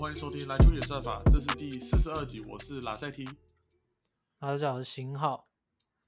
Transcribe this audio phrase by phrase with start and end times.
[0.00, 3.22] 欢迎收听篮球演算法，这是第四十二集，我是拉塞 T。
[4.38, 5.46] 大家好，我是新浩。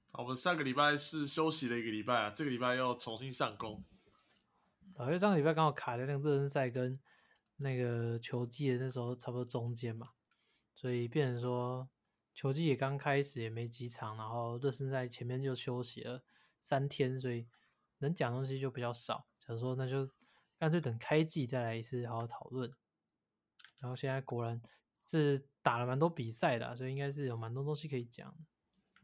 [0.09, 3.83] 好，我们上个礼拜是休息了一个礼拜啊，这个礼拜要重新上工。
[4.95, 6.99] 啊，因为上个礼拜刚好卡在那个热身赛跟
[7.57, 10.09] 那个球季的那时候差不多中间嘛，
[10.73, 11.87] 所以变成说
[12.33, 16.23] 球季也刚开始，也没几场，然后热身赛前面就休息了
[16.59, 17.45] 三天，所以
[17.99, 19.27] 能讲东西就比较少。
[19.37, 20.09] 想说那就
[20.57, 22.73] 干脆等开季再来一次好好讨论。
[23.83, 24.59] 然后现在果然
[24.93, 28.33] 是打了蛮多比赛的，所以应该是有蛮多东西可以讲。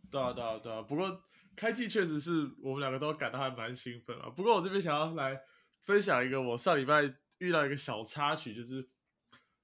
[0.09, 0.81] 对啊，对啊，对啊。
[0.81, 1.21] 不过
[1.53, 4.29] 开季确实是我们两个都感到还蛮兴奋啊。
[4.29, 5.37] 不过我这边想要来
[5.81, 8.89] 分享一个我上礼拜遇到一个小插曲，就是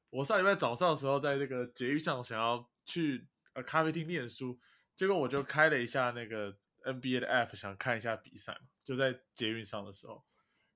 [0.09, 4.59] 我上礼拜早上的时候在这个捷运上想要去呃咖啡厅念书，
[4.97, 6.51] 结果我就开了一下那个
[6.83, 10.25] NBA 的 App 想看一下比赛嘛，就在捷运上的时候，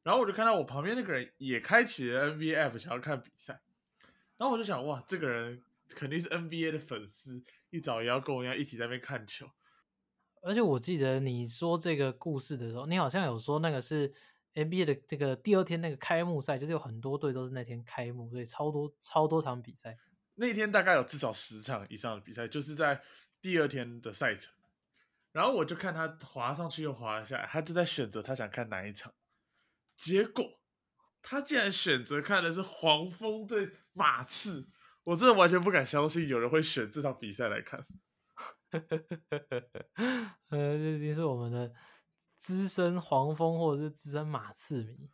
[0.03, 3.59] 然后我就看到我旁边那个人也开启了 NBA App 想要看比赛。
[4.39, 9.45] 然后我就想，哇，这个人肯定是 NBA 的粉丝，一早也要跟我一样一起在那边看球。
[10.41, 14.09] 而且我记得你说这个故事的时候，你好像有说那个是
[14.53, 19.97] NBA 的这个第二天那个开幕赛，就是有很多队都是那天开幕，所以超多超多场比赛。
[20.35, 23.01] 那天大概有至少十场以上的比赛，就是在
[23.41, 24.53] 第二天的赛程。
[25.33, 29.13] 然后我就看他滑上去又滑下来，他就在选择他想看哪一场，
[29.97, 30.58] 结果。
[31.21, 34.69] 他竟然选择看的是黄蜂对马刺，
[35.03, 37.85] 我真的完全不敢相信有人会选这场比赛来看。
[40.49, 41.73] 呃，这已经是我们的
[42.37, 45.09] 资深黄蜂或者是资深马刺迷，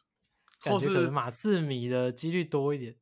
[0.61, 2.95] 或是马刺迷的几率多一点，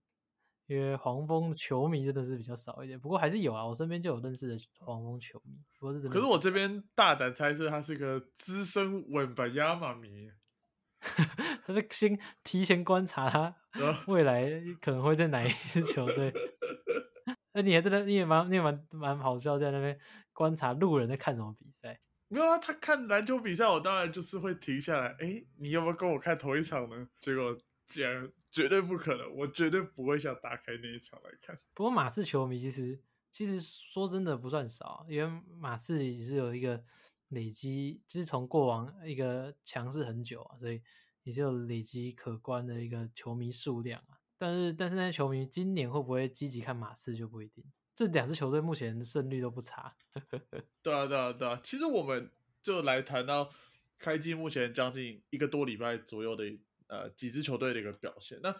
[0.67, 2.99] 因为黄蜂球迷真的是比较少一点。
[2.99, 5.57] 不过还是有啊，我身边就有认识的黄蜂球迷。
[5.79, 10.31] 不过是可是我这边大胆猜测，他是个资深稳本亚马迷。
[11.65, 13.55] 他是先提前观察他
[14.07, 14.49] 未来
[14.81, 16.33] 可能会在哪一支球队。
[17.53, 19.99] 那你还真的你也蛮你也蛮蛮好笑，在那边
[20.31, 21.99] 观察路人在看什么比赛。
[22.27, 25.15] 没有啊，他看篮球比赛，我当然就是会停下来。
[25.19, 27.07] 哎，你要不要跟我看同一场呢？
[27.19, 27.55] 结果
[27.87, 31.59] 竟然绝对不可能，我绝对不会想打开那一场来看。
[31.75, 32.99] 不过马刺球迷其实
[33.29, 36.83] 其实说真的不算少，因为马刺也是有一个。
[37.33, 40.81] 累积就是从过往一个强势很久啊，所以
[41.23, 44.19] 也就累积可观的一个球迷数量啊。
[44.37, 47.63] 但是，但是那些球迷今年会不会积极看马刺就不一定。
[47.95, 49.95] 这两支球队目前胜率都不差。
[50.81, 51.61] 对啊，对啊，对啊。
[51.63, 52.29] 其实我们
[52.61, 53.49] 就来谈到
[53.99, 56.43] 开季目前将近一个多礼拜左右的
[56.87, 58.39] 呃几支球队的一个表现。
[58.41, 58.51] 那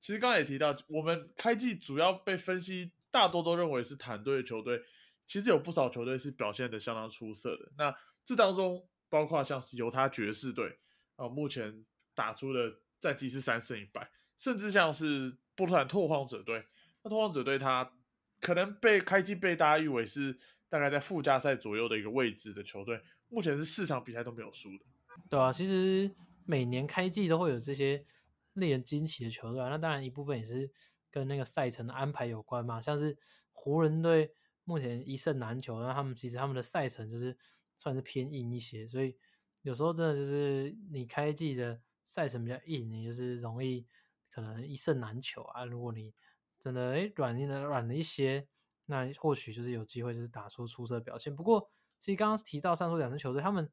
[0.00, 4.82] 其实刚才也提到，我们开季主要被分析大多都认为是团队球队，
[5.24, 7.72] 其实有不少球队是表现的相当出色的。
[7.78, 7.94] 那
[8.24, 10.78] 这当中包括像是犹他爵士队
[11.16, 11.84] 啊，目前
[12.14, 16.64] 打出的战绩是三胜一败，甚至像是波特兰拓荒者队。
[17.02, 17.92] 那拓荒者队他
[18.40, 20.38] 可能被开机被大家誉为是
[20.68, 24.84] 大概在附加赛左右的一个位置的球队，目前是四场比赛都没有输的。
[25.28, 26.14] 对啊，其实
[26.46, 28.06] 每年开季都会有这些
[28.54, 30.70] 令人惊奇的球队，那当然一部分也是
[31.10, 32.80] 跟那个赛程的安排有关嘛。
[32.80, 33.18] 像是
[33.52, 34.32] 湖人队
[34.64, 37.36] 目前一胜难求，那他们其实他们的赛程就是。
[37.82, 39.18] 算是偏硬一些，所以
[39.62, 43.84] 有时候真的就是你开季的赛程比较硬，你就是容易
[44.30, 45.64] 可能一胜难求啊。
[45.64, 46.14] 如果你
[46.60, 48.46] 真的诶软硬的软了一些，
[48.86, 51.34] 那或许就是有机会就是打出出色表现。
[51.34, 53.68] 不过其实刚刚提到上述两支球队，他们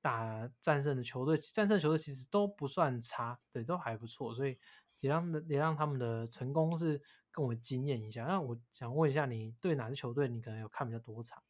[0.00, 4.58] 打战胜的球队，战胜球队其实都不算差，对，都还不错，所以
[4.98, 7.00] 也让也让他们的成功是
[7.30, 8.24] 更为惊艳一下。
[8.24, 11.40] 那我想问一下，你对哪支球队你可能有看比较多场？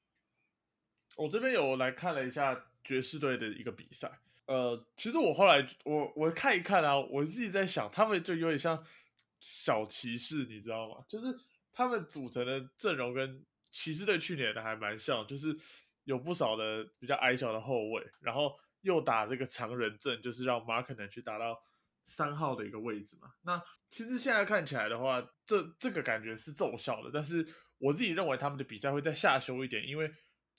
[1.17, 4.11] 我这边有来看了一下爵士队的一个比赛，
[4.47, 8.83] 呃，其实我后来我我看一看啊，我自己在想，他们就有点像
[9.41, 11.05] 小骑士，你知道吗？
[11.07, 11.27] 就是
[11.73, 15.57] 他们组成的阵容跟骑士队去年的还蛮像，就是
[16.05, 21.63] 有不少的比较矮小的后卫，然后又打这个长人阵，就是让马可能去打到
[22.05, 23.29] 三号的一个位置嘛。
[23.43, 27.47] 那其实现在看起来的话，这这个感觉是奏效的，但是
[27.79, 30.11] 我自己认为他们的比赛会再下修一点，因为。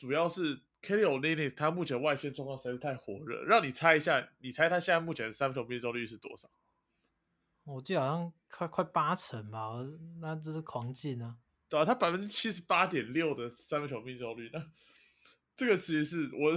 [0.03, 6.49] 主要是 Kelly o l i n i 他目前外线状况实在是太火热，让你猜一下，你猜他现在目前三分球命中率是多少？
[7.63, 9.69] 我记得好像快快八成吧，
[10.19, 11.37] 那就是狂进啊！
[11.69, 14.61] 对啊，他百分之七十八点六的三分球命中率，那
[15.55, 16.53] 这个其实是我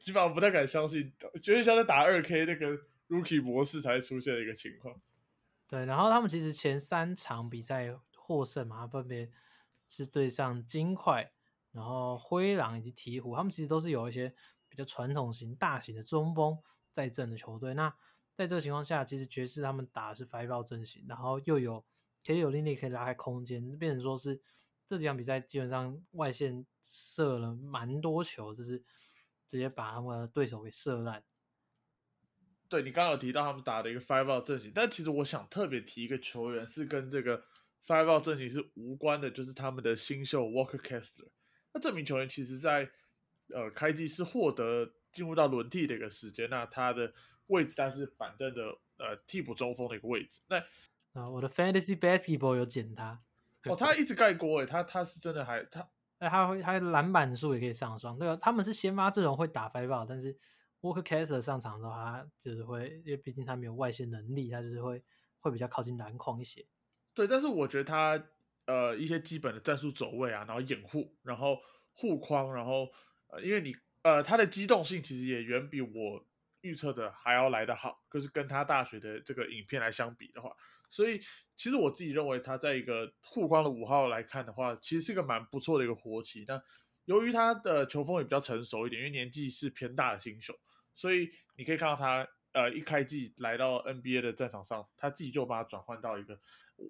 [0.00, 2.76] 基本上不太敢相信，觉得像在打二 K 那个
[3.08, 5.00] Rookie 模式才出现的一个情况。
[5.68, 9.30] 对，然后他们其实前三场比赛获胜嘛，分别
[9.86, 11.30] 是对上金块。
[11.78, 14.34] 然后灰狼以及鹈鹕，他们其实都是有一些
[14.68, 16.58] 比较传统型、大型的中锋
[16.90, 17.72] 在阵的球队。
[17.74, 17.88] 那
[18.34, 21.84] 在这个情况下，其实爵士他们打的是 five 阵型，然后又有
[22.24, 24.42] ，K 有力力可以拉开空间，变成说是
[24.84, 28.82] 这几场比赛基本上外线射了蛮多球，就是
[29.46, 31.22] 直接把他们的对手给射烂。
[32.68, 37.44] 对你刚刚有提到他们打的一个 five out 阵型，但其实我想特别提一个球员是跟这个
[37.86, 41.28] five out 阵型是无关的，就是他们的新秀 Walker Kessler。
[41.72, 42.90] 那这名球员其实在
[43.54, 47.12] 呃开季是获得进入到轮替的一个时间，那他的
[47.46, 48.62] 位置但是板凳的
[48.98, 50.40] 呃替补中锋的一个位置。
[50.48, 50.56] 那
[51.20, 53.22] 啊，我的 Fantasy Basketball 有捡他，
[53.64, 55.88] 哦，他一直盖锅诶，他他是真的还他
[56.18, 58.18] 哎，他会他篮板数也可以上双。
[58.18, 60.38] 对啊，他们是先发阵容会打 five out，但是。
[60.80, 65.02] Walker Kessler 上场的话，就是会，因为毕竟他没有外线能力，他就是会
[65.40, 66.64] 会比较靠近篮筐一些。
[67.12, 68.16] 对，但是我觉得他
[68.68, 71.58] 呃一些基本的战术走位啊，然后掩护，然后
[71.94, 72.88] 护框，然后
[73.32, 76.24] 呃，因为你呃他的机动性其实也远比我
[76.60, 80.54] 预测的还要来得好，就是跟他大学的这个影片来相比的话，
[80.88, 81.18] 所以
[81.56, 86.44] 其实我自己认为他在一个护框的五号来看的话，其实是一个蛮不错的一个活棋。
[86.46, 86.62] 那
[87.06, 90.54] 由于他的球风也比较成熟一点，因为年纪是偏大的新手。
[90.94, 96.38] 所以你可以看到他，呃，一开季来到 NBA 的战场上，他自己就把它转换到一个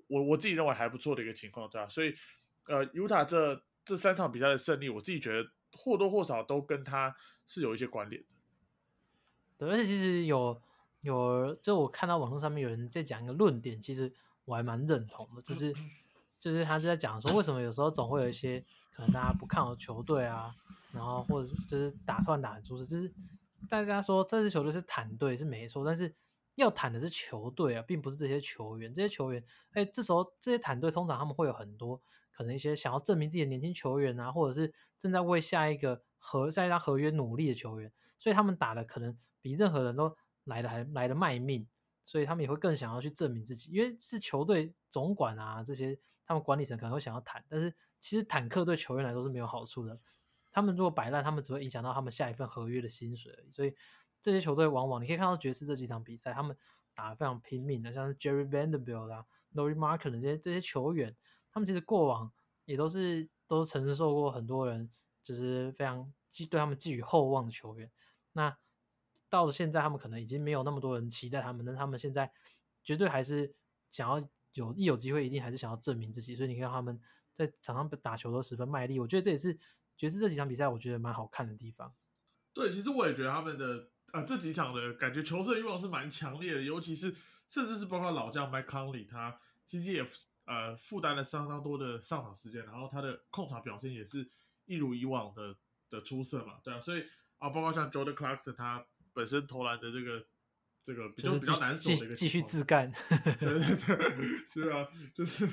[0.06, 1.88] 我我自己认为还不错的一个情况，对吧？
[1.88, 2.14] 所以，
[2.66, 7.14] 呃，犹他这这三场比赛的胜利，我自己觉得或多或少都跟他
[7.46, 8.28] 是有一些关联的。
[9.56, 10.60] 对，而且其实有
[11.00, 14.12] 有，就我看到网络上面有人在讲一个论点，其实
[14.44, 15.74] 我还蛮认同的，就是
[16.38, 20.54] 就是他是在讲说，为什么有时候总会有一些可能大家不看好球队啊，
[20.92, 23.12] 然后或者就是打算打的出色，就是。
[23.68, 26.14] 大家说这支球队是坦队是没错，但是
[26.58, 28.92] 要坦的是球队啊，并不是这些球员。
[28.92, 32.00] 这些球员，哎，这时候这些坦队通常他们会有很多
[32.30, 41.66] 可能一些想要证明自己的年轻球员啊，或者是正在为下一个合下一张合约努力的球员，所以他们打的可能比任何人都来的还来的卖命，
[42.04, 50.00] 所以他们也会更想要去证明自己，因为是球队总管啊这些他们管理层可能会想要坦，但是其实坦克对球员来说是没有好处的。
[50.50, 53.32] 他们如果摆烂，他们只会影响到他们下一份合约的薪水。
[53.52, 53.72] 所以
[54.20, 56.56] 这些球队往往你可以看到爵士这几场比赛，他们
[56.94, 59.24] 打得非常拼命的，像是 Jerry Vanderbilt 啊、
[59.54, 61.16] Laurie Markin 这些这些球员，
[61.50, 62.32] 他们其实过往
[62.64, 64.90] 也都是都曾经受过很多人
[65.22, 67.90] 就是非常寄对他们寄予厚望的球员。
[68.32, 68.56] 那
[69.28, 72.32] 到了现在，他们可能已经没有那么多人期待他们，但他们现在
[72.82, 73.54] 绝对还是
[73.90, 76.34] 想要有一有机会，一定还是想要证明自己。
[76.34, 77.00] 所以你看他们
[77.32, 79.58] 在场上打球都十分卖力，我觉得这也是。
[79.98, 81.92] 爵士这几场比赛，我觉得蛮好看的地方。
[82.54, 87.14] 对，其实我也觉得他们的呃这几场的感觉求胜欲望是蛮强烈的，尤其是
[87.48, 90.06] 甚至是包括老将 Mike Conley，他其实也
[90.44, 94.28] 呃负担了相当多的上场时间，然后他的控场表现也是
[94.66, 95.56] 一如以往的
[95.90, 97.04] 的出色嘛，对啊，所以
[97.38, 100.26] 啊，包括像 Jordan Clarkson，他本身投篮的这个。
[100.80, 105.46] 这个比较比较难守的一个，继续自干，对对对，是啊，就是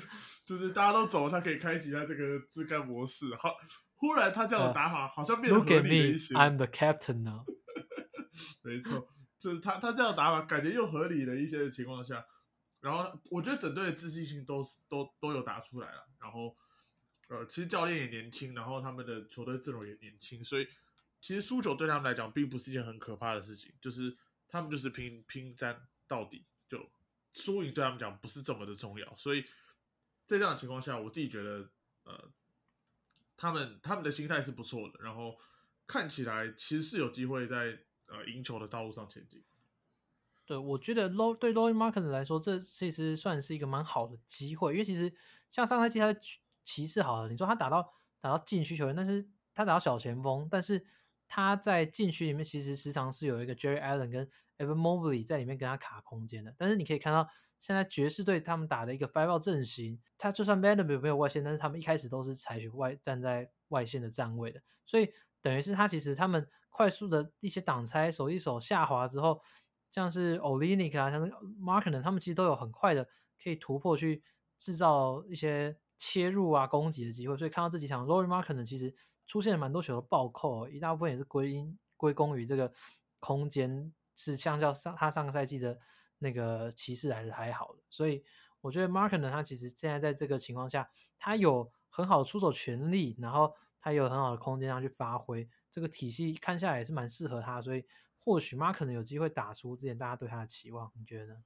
[0.46, 3.34] 就是大家都走，他可以开启他这个自干模式。
[3.34, 3.54] 好，
[3.96, 6.34] 忽然他这样的打法好像变得合理了一些。
[6.34, 7.44] I'm the captain now。
[8.62, 12.24] 没错，就是他他这样打法感觉又合理了一些的情况下，
[12.80, 16.08] 然后我觉得整队的自信心都是都都有打出来了。
[16.20, 16.56] 然后
[17.28, 20.66] 呃，其实教练也年轻，然后他们的球队阵容也年轻，所以
[21.20, 24.16] 其实输球对他们来讲并不是一件很可怕的事情，就是。
[24.48, 26.88] 他们就是拼拼战到底，就
[27.34, 29.42] 输赢对他们讲不是这么的重要，所以
[30.24, 31.68] 在这样的情况下，我自己觉得，
[32.04, 32.30] 呃，
[33.36, 35.36] 他们他们的心态是不错的，然后
[35.84, 37.76] 看起来其实是有机会在
[38.06, 39.42] 呃赢球的道路上前进。
[40.44, 45.12] 对，我觉得 low 对 low market 来说，这其实算是一个蛮好的机会，因为其实
[45.50, 46.20] 像上赛季他的
[46.64, 50.86] 骑士好了，你说他打到打到禁区球员，但是他打到小前锋，但是。
[51.28, 69.40] 他在禁区里面其实时常是有一个 Jerry Allen 跟 Evan Mobley 在里面跟他卡空间的，但是你可以看到现在爵士队他们打的一个 Five Out 阵型，他就算 Vanderbilt 没有外线，但是他们一开始都是采取外站在外线的站位的，所以等于是他其实他们快速的一些挡拆手一手下滑之后，
[69.90, 73.08] 像是 Olinik 啊，像是 Markin 他们其实都有很快的
[73.42, 74.22] 可以突破去
[74.56, 78.94] 制造一些切入啊攻击的机会，所以看到这几场 Rory Markin 其实。
[79.28, 82.72] 出现了蛮多球的暴扣，一大部分也是归因归功于这个
[83.18, 85.80] 空间是相较上他上个赛季的
[86.18, 88.22] 那个骑士还是还好的，所以
[88.60, 90.88] 我觉得 Mark 呢，他其实现在在这个情况下，
[91.18, 93.52] 他有很好的出手权利，然后
[93.86, 97.84] 他有很好的空间上去发挥，这个体系看下来也是蛮适合他，所以
[98.18, 101.44] 或许马可能有机会打出之前大家对他的期望，你觉得呢？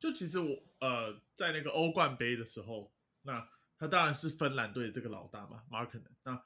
[0.00, 2.90] 就其实我呃在那个欧冠杯的时候，
[3.22, 3.48] 那。
[3.76, 6.40] 他当然是芬兰队这个老大嘛马可能那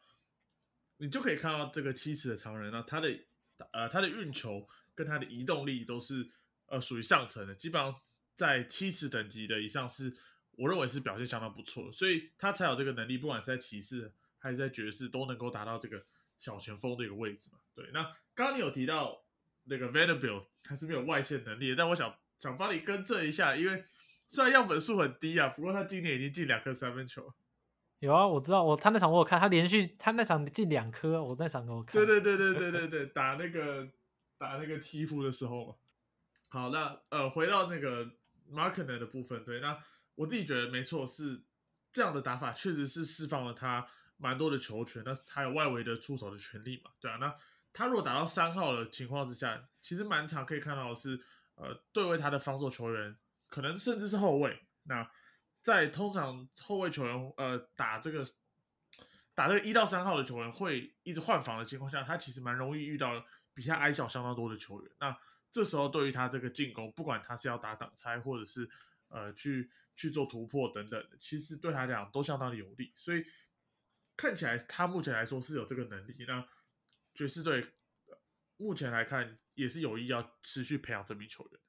[0.97, 3.17] 你就可以看到这个七尺的常人，那他的
[3.71, 6.27] 呃他的运球跟他的移动力都是
[6.67, 7.95] 呃属于上层的，基本上
[8.35, 10.17] 在七尺等级的以上是
[10.53, 16.05] 我认为是表现相当不错的，所以他才有这个能力，不管是在骑士还是在爵士，都能够达到这个
[16.37, 17.59] 小前锋的一个位置嘛。
[17.75, 18.03] 对，那
[18.35, 19.23] 刚刚你有提到
[19.65, 23.85] 那个 Vanderbilt 他是没有外线能力的，但我想想帮你更正一下，因为
[24.27, 27.33] 虽然样本数很低啊，不过他今年已经进两颗三分球。
[28.01, 31.95] 有啊，我知道，我他那场我有看，他连续他那场进两颗，我那场给我看。
[31.95, 33.89] 对对对对对对对，打那个
[34.37, 35.75] 打那个鹈鹕的时候嘛。
[36.49, 38.07] 好，那呃，回到那个
[38.53, 39.77] Markner 的部分，对，那
[40.15, 41.43] 我自己觉得没错，是
[41.93, 43.85] 这样的打法确实是释放了他
[44.19, 47.35] 蛮多的球权，但是他有外围的出手的权利嘛，对啊，那
[47.73, 51.19] 他如果打到三号的情况之下，其实蛮常可以看到是，
[51.55, 53.17] 呃，对位他的防守球员，
[53.49, 55.11] 可能甚至是后卫，那。
[55.61, 58.25] 在通常后卫球员呃打这个
[59.35, 63.23] 打这个一到三号的球员会一直换防的情况下，他其实蛮容易遇到
[63.53, 64.91] 比他矮小相当多的球员。
[65.01, 65.15] 那
[65.51, 68.71] 这时候对于他这个进攻，不管他是要打挡拆或者是
[69.09, 72.93] 呃去去做突破等等，其实对他来讲都相当的有利。
[72.95, 73.23] 所以
[74.19, 76.15] 看起来他目前来说是有这个能力。
[76.27, 76.47] 那
[77.15, 77.73] 爵士队
[78.57, 81.61] 目前来看也是有意要持续培养这名球员。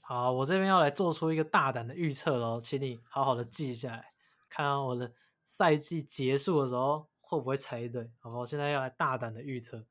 [0.00, 4.14] 好，我这边要来做出一个大胆的预测喽，请你好好的记下来，
[4.48, 5.12] 看看我的
[5.44, 8.46] 赛季结束的时候会不会猜对，好不好？
[8.46, 9.86] 现在要来大胆的预测，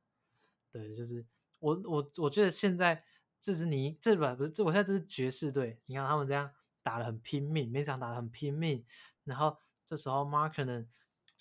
[0.72, 1.26] 对，就是
[1.60, 3.04] 我我我觉得现在
[3.40, 6.52] 这支尼这把不是这，我现在这支爵士队，你看他们这样
[6.84, 8.86] 打的很拼命，每场打的很拼命，
[9.24, 10.88] 然后这时候 Mark 可能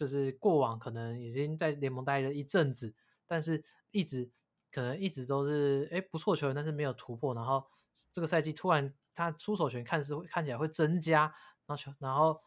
[0.01, 2.95] 就是过往可能已经在联盟待了一阵子，
[3.27, 4.31] 但是一直
[4.73, 7.69] 可能一直都是哎不错球员，但是没有突破，然后。
[8.13, 11.23] 这个赛季突然他出手权看似会看起来会增加，
[11.67, 12.41] 然后球然后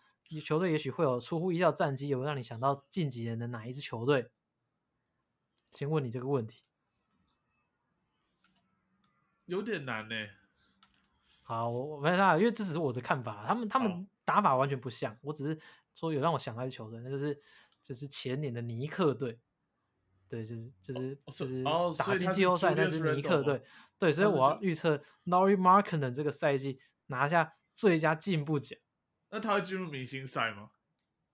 [0.44, 4.32] 球队也许会有出乎意料战绩，有让你想到近几年的哪一支球队？
[5.72, 6.64] 先问你这个问题，
[9.46, 10.16] 有点难呢。
[11.44, 15.60] 好，我我没办法，因为这只是我的看法，他们他们打法完全不像，我只是
[15.96, 17.40] 说有让我想到一支球队，那就是
[17.82, 19.40] 就是前年的尼克队。
[20.30, 21.64] 对，就是就是就是
[21.98, 23.62] 打进季后赛，那支尼克队。
[24.00, 28.80] 对，所以我要预测 Nori Markner 这个赛季拿下最佳进步奖。
[29.30, 30.72] 那他会进入明星赛吗？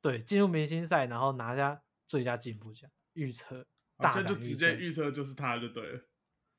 [0.02, 2.90] 对，进入明星赛，然后拿下最佳进步奖。
[3.14, 3.66] 预测，
[3.98, 6.08] 大胆就直接预测就是他就对了。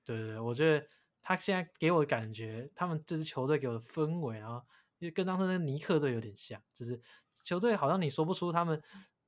[0.05, 0.87] 对对对，我觉得
[1.21, 4.63] 他现在给我的感觉，他们这支球队给我的氛围啊，
[4.99, 7.01] 因为跟当时那个尼克队有点像，就是
[7.43, 8.83] 球队好像你说不出他们。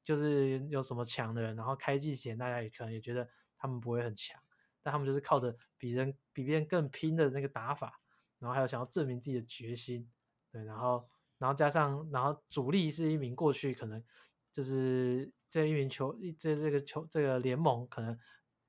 [0.04, 4.37] 就是有什么强的人，然后开季前大家也可能也觉得他们不会很强，
[4.83, 8.00] 但他们就是靠着比人比别人更拼的那个打法，
[8.40, 10.11] 然后还有想要证明自己的决心，
[10.50, 14.02] 对，然后然后加上然后主力是一名过去可能
[14.50, 18.19] 就是这一名球这这个球这个联盟可能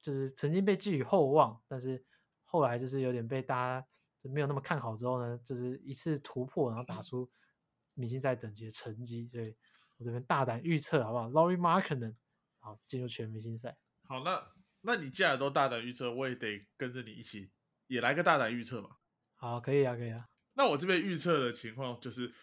[0.03, 2.05] 就是曾经被寄予厚望，但是
[2.43, 3.88] 后来就是有点被大家
[4.19, 7.27] 就没有那么看好之后呢，就是一次突破，然后打出
[7.93, 9.55] 明星赛等级的成绩，所以。
[9.97, 12.15] 我这边大胆预测好不好？Laurie Markner
[12.57, 13.77] 好进入全明星赛。
[14.05, 14.43] 好，那
[14.81, 17.51] 那你既然都大胆预测，我也得跟着你一起
[17.85, 18.89] 也来个大胆预测嘛。
[19.35, 20.25] 好，可以啊，可以啊。
[20.55, 22.33] 那我这边预测的情况就是，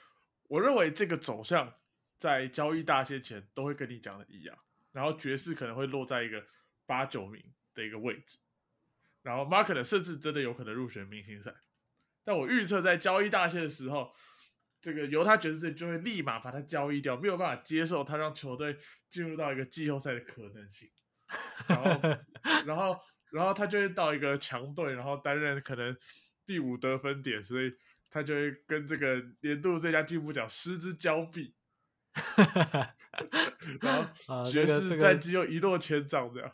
[0.45, 1.75] 我认为这个走向
[2.19, 4.57] 在交易大限前都会跟你讲的一样，
[4.93, 6.47] 然后爵士可能会落在一个
[6.87, 8.39] 八九名的一个位置，
[9.23, 11.53] 然后 Markner 甚至真的有可能入选明星赛。
[12.23, 14.13] 但我预测在交易大限的时候。
[14.81, 18.77] 这个犹他爵士队就会立马把他交易掉，没有办法接受他让球队
[19.11, 20.89] 进入到一个季后赛的可能性。
[21.69, 22.01] 然后，
[22.67, 22.97] 然后，
[23.31, 25.97] 然后他就会到一个强队，然后担任可能
[26.47, 27.71] 第五得分点，所以
[28.09, 31.55] 他就会跟这个年度最佳进步奖失之交臂。
[33.81, 33.97] 然
[34.27, 36.53] 后 爵士战绩又一落千丈，这样。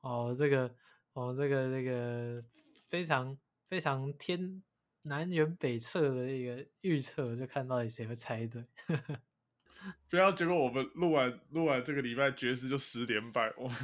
[0.00, 0.74] 哦，这个，
[1.12, 2.42] 哦，这个，这个
[2.88, 3.38] 非常
[3.68, 4.62] 非常天。
[5.02, 8.64] 南辕北辙的一个预测，就看到底谁会猜对。
[10.08, 13.76] 不要结果我们录完录完这个礼拜爵士就十连败，我们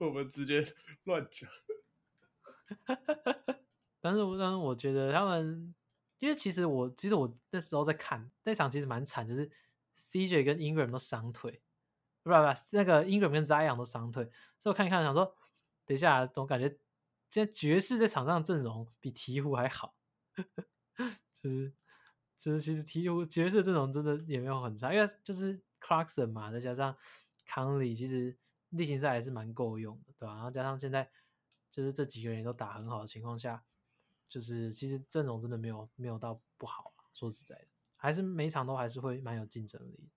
[0.00, 0.66] 我们直接
[1.04, 1.50] 乱讲。
[4.00, 5.74] 但是，但是我觉得他们，
[6.20, 9.50] 因为其实我其实我那时候在看那场，其实蛮惨，就是
[9.94, 11.60] CJ 跟 Ingram 都伤腿，
[12.22, 14.24] 不不不，那个 Ingram 跟 Zion 都伤腿，
[14.58, 15.36] 所以我看一看，想说，
[15.84, 16.78] 等一下，总感觉
[17.28, 19.94] 现在爵士在场上阵容比鹈鹕还好。
[21.34, 21.72] 就 是
[22.38, 26.96] 就是，其实鹈鹕爵士阵容真的也没有很差，因为就是 Clarkson 嘛，再加上
[27.46, 28.36] 康利，其实
[28.70, 30.34] 例行赛还是蛮够用的，对吧？
[30.34, 31.10] 然后加上现在
[31.70, 33.62] 就是这几个人都打很好的情况下，
[34.28, 40.08] 就是其实阵容真的没有没有到不好说实在的，还是每场都还是会蛮有竞争力。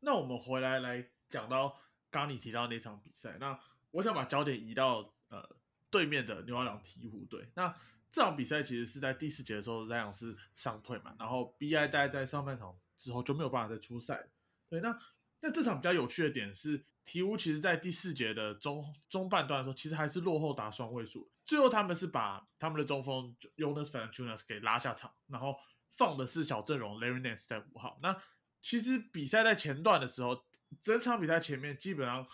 [0.00, 1.78] 那我们回来来讲到
[2.10, 3.58] 刚你提到那场比赛，那
[3.90, 5.56] 我想把焦点移到呃
[5.90, 7.76] 对面的牛郎鹈鹕队，那。
[8.16, 14.30] 这场比赛其实是在第四节的时候，这样是伤退嘛，然后 B I 大概在上半场之后就没有办法再出赛。
[14.70, 14.98] 对，那
[15.42, 21.30] 那这场比较有趣的点是，鹈鹕其实在第四节的中中半段的时候，其实还是落后达双位数。
[21.44, 25.54] 最后他们是把他们的中锋 Jonas 和 Jonas 给拉下场，然后
[25.92, 27.98] 放的是小阵容 Larry Nance 在五号。
[28.00, 28.16] 那
[28.62, 30.42] 其实比赛在前段的时候，
[30.80, 32.26] 整场比赛前面基本上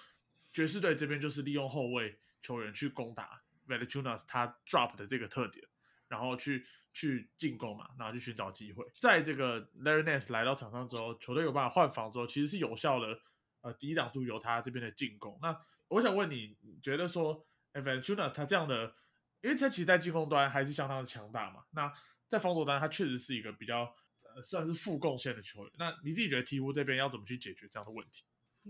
[0.53, 5.67] 爵士队这边就是利用后卫球员去攻打 v a l e n t i n a s 他 drop 的这个特点，
[6.13, 8.85] 然后去去进攻嘛，然后去寻找机会。
[9.01, 13.19] 在这个 Larry Nance 来到场上之后，球队有办法换防之后，其实是有效的
[13.63, 15.39] 呃抵挡住由他这边的进攻。
[15.41, 17.33] 那我想问你，你觉得说
[17.73, 18.95] v a l e n t i n a s 他这样的？
[19.41, 21.65] 因为他其实，在进攻端还是相当的强大嘛。
[21.71, 21.93] 那
[22.29, 23.93] 在防守端，他确实是一个比较
[24.23, 25.73] 呃算是负贡献的球员。
[25.79, 28.23] 那你自己觉得鹈鹕这边要怎么去解决这样的问题？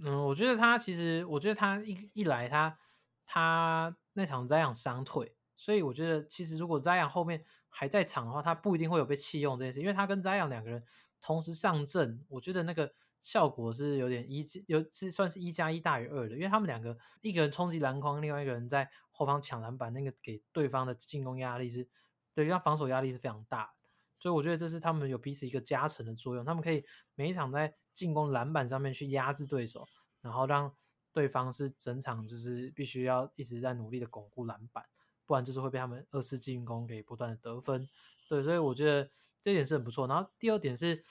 [0.02, 2.78] 嗯，我觉得他其实，我觉得他一一来，他
[3.26, 9.80] 他那场这样伤退，所以我觉得其实如果 Zion 后面还在场的话，他不一定会有被弃用这件事。
[9.80, 10.82] 因为他跟 Zion 两个人
[11.20, 12.92] 同时上阵，我觉得那个。
[13.22, 21.88] 效果是有点一有是算是一加一大于二的，因为他们两个一个人冲击篮筐，另外一个人在后方抢篮板，那个给对方的进攻压力是
[22.34, 23.74] 对，让防守压力是非常大，
[24.18, 29.86] 所以我觉得这是他们有彼此一个加成的作用，他们可以每一场在进攻篮板上面去压制对手，
[30.20, 30.74] 然后让
[31.12, 34.84] 对方是整场就是必须要一直在努力的巩固篮板，
[35.26, 37.88] 不然就是会被他们二次进攻给不断的得分，
[38.28, 39.10] 对，所以我觉得
[39.40, 40.06] 这点是很不错。
[40.06, 41.02] 然后第二点是。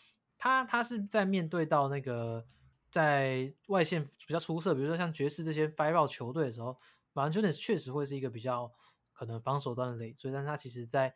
[0.43, 2.43] 他他是在面对到那个
[2.89, 6.75] 在外线比较出色，比如说像爵士这些 five out 球队的时候，
[7.13, 8.71] 马兰丘尼确实会是一个比较
[9.13, 11.13] 可能防守端的累赘，但是他其实在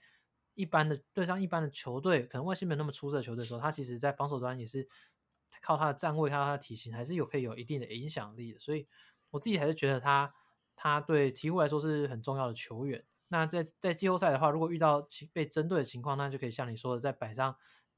[0.53, 4.87] 一般的对上一般的球队，可能外线没有那么出色的球队的时候，他其实在防守端也是
[5.59, 8.59] 靠他的站位，靠他的体型，还是有可以有一定的影响力的。
[8.59, 8.87] 所以
[9.31, 10.31] 我自己还是觉得他
[10.75, 13.05] 他对鹈鹕来说是很重要的球员。
[13.29, 17.57] 那在在季后赛的话，如果遇到被针对的情况，那就可以像你说的，在摆上。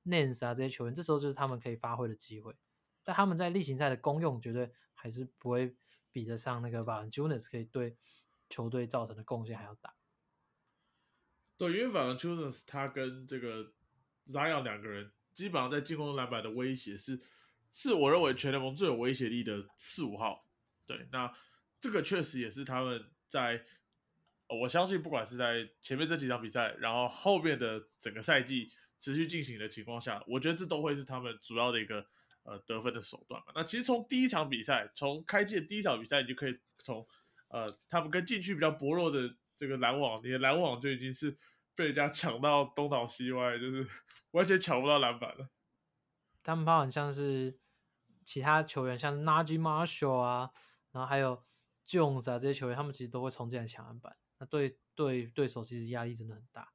[0.10, 2.56] Nance 啊，这些球员，这时候就是他们可以发挥的机会。
[3.04, 5.76] 但他们在例行赛的功用，绝对还是不会
[6.14, 7.98] 比得上那个 Valanciunas 可以对
[8.48, 9.94] 球队造成的贡献还要大。
[11.58, 13.74] 对，因为 Valanciunas 他跟这个
[14.28, 17.20] Zion 两个人，基本上在进攻篮板的威胁是，
[17.70, 20.48] 是我认为全联盟最有威胁力的四五号。
[20.86, 21.30] 对，那
[21.80, 23.64] 这个确实也是他们在，
[24.62, 28.72] 我相信不管是在前面这几场比赛，然后后面的整个赛季。
[29.00, 32.04] 持续进行的情况下，我觉得这都会是他们主要的一个
[32.42, 33.52] 呃得分的手段嘛。
[33.54, 37.06] 那其实从第一场比赛，从开季的第一场比赛，你就可以从
[37.50, 41.38] 呃他们跟禁区比较薄弱的这个篮网，你的篮网就已经是
[41.76, 43.88] 被人家 抢到东倒西歪，就是
[44.34, 45.48] 完全抢不到篮板了。
[46.42, 47.60] 他们包含像是
[48.26, 50.50] 其他球员，像是 Najee Marshall 啊，
[50.92, 51.44] 然后还有
[51.88, 54.16] Jones 啊这些球员，他们其实都会冲进来抢篮板。
[54.40, 56.74] 那对对对手其实压力真的很大，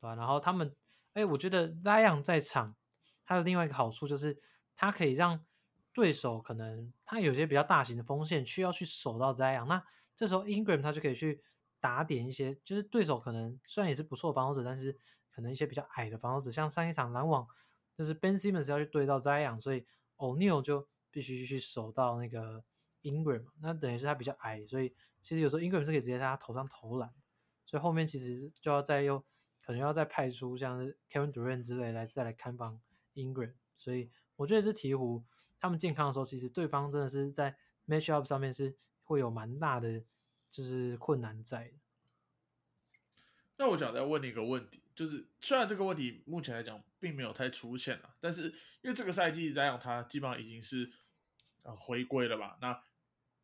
[0.00, 0.14] 对吧？
[0.14, 0.74] 然后他们。
[1.14, 2.76] 哎，我觉得 Zion 在场，
[3.24, 4.40] 他的另外一个好处就是，
[4.76, 5.44] 他可以让
[5.92, 11.42] 对手可能他有些比较大型的锋线需要去守到 Zion，那这时候 Ingram 他就可以去
[11.80, 14.96] 打点一些，就是对手可能虽然也是不错防守者，但是
[15.28, 17.44] 可能一些比较矮的防守者，像上一场篮网
[17.96, 19.84] 就是 Ben Simmons 要去对到 Zion，所以
[20.18, 22.62] O'Neal 就必须去守到那个
[23.02, 27.12] Ingram，那等于是他比较矮，所以其实有时候 Ingram 是可以直接在他头上投篮，
[27.66, 29.24] 所以后面其实就要再用。
[29.60, 32.80] 可能要再派出像是 Kevin Durant 之类来再来看防
[33.12, 35.22] Ingram，所以我觉得这鹈鹕
[35.60, 37.54] 他们健康的时候，其实对方真的是在
[37.86, 40.02] match up 上面是会有蛮大的
[40.50, 41.74] 就是困难在。
[43.58, 48.44] 那我想再问你一个问题，就是虽然这个问题目前来讲并没有太出现了，但是
[48.80, 50.90] 因为这个赛季来讲，他基本上已经是
[51.62, 52.56] 啊回归了吧？
[52.62, 52.82] 那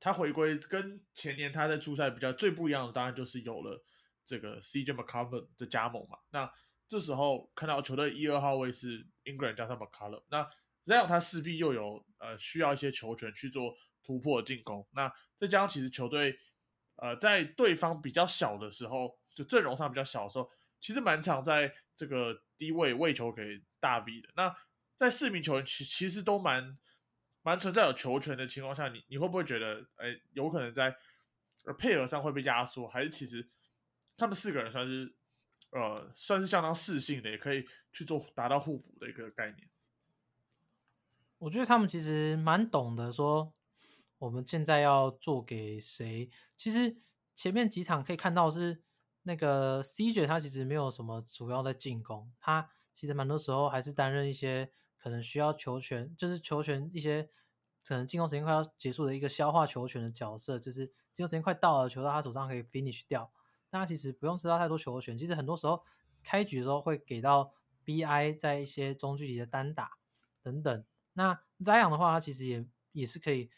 [0.05, 3.83] 他回归跟前年他在初赛比较最不一样的，当然就是有了。
[4.27, 6.51] 这个 CJ McCollum 的加盟嘛，那
[6.88, 10.49] 这时候看到球队一二号位是 Ingram 加上 McCollum，那
[10.87, 14.87] 这样他势必又有呃需要一些球权去做突破进攻。
[14.93, 16.35] 那再加上其实球队
[16.97, 23.43] 呃在对方比较小的时候，就阵容上比较小的时候，其实蛮常在这个低位喂球给
[23.79, 24.31] 大 V 的。
[24.37, 24.55] 那
[24.97, 26.79] 在四名球员其其实都蛮
[27.45, 30.97] 蛮存在有球权的情况下，你你会不会觉得哎有可能在
[31.79, 33.49] 配合上会被压缩，还是其实？
[34.17, 35.13] 他们四个人算是，
[35.71, 39.69] 呃，算是相当适性的，也可以去做达到互补的一个概念。
[41.39, 43.53] 我觉得他们其实蛮懂得说，
[44.19, 46.31] 我们现在要做给谁。
[46.57, 46.97] 其实
[47.35, 48.85] 前面几场可以看到是
[49.25, 54.71] 那个 CJ，他其实没有什么主要的进攻，他其实蛮多时候还是担任一些
[55.05, 57.29] 可能需要球权，就是球权一些
[57.87, 63.31] 可能进攻时间快要结束的一个消化球权的角色，就是进攻时间快到了，球到他手上可以 finish 掉。
[63.69, 65.85] 那其实不用知道太多球权，其实很多时候
[66.23, 67.53] 开局的时候会给到
[67.85, 69.90] BI 在一些中距离的单打，
[70.43, 70.85] 等等。
[71.12, 73.51] 那 Zion 的话，他其实也也是可以，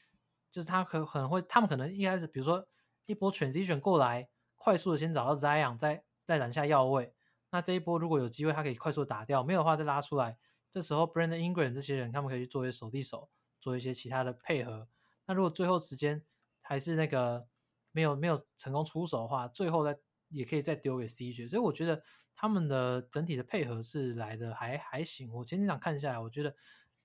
[0.50, 2.66] 就是他可可能会，他们可能一开始，比如说
[3.06, 7.14] 一波 transition 过来，快速的先找到 Zion，再再拦下要位。
[7.50, 10.36] 那这一波如果有机会，他可以快速打掉，没有的话再拉出来。
[10.76, 14.86] 这时候 Brandon Ingram 这些人，他们可以去做一些手递手，做一些其他的配合。
[15.24, 16.22] 那如果最后时间
[16.60, 17.48] 还是那个
[17.92, 21.48] 没有没有成功出手的话，最后再也可以再丢给 CJ。
[21.48, 22.02] 所以我觉得
[22.34, 25.32] 他们的整体的配合是来的还还行。
[25.32, 26.54] 我前几场看下来，我觉得。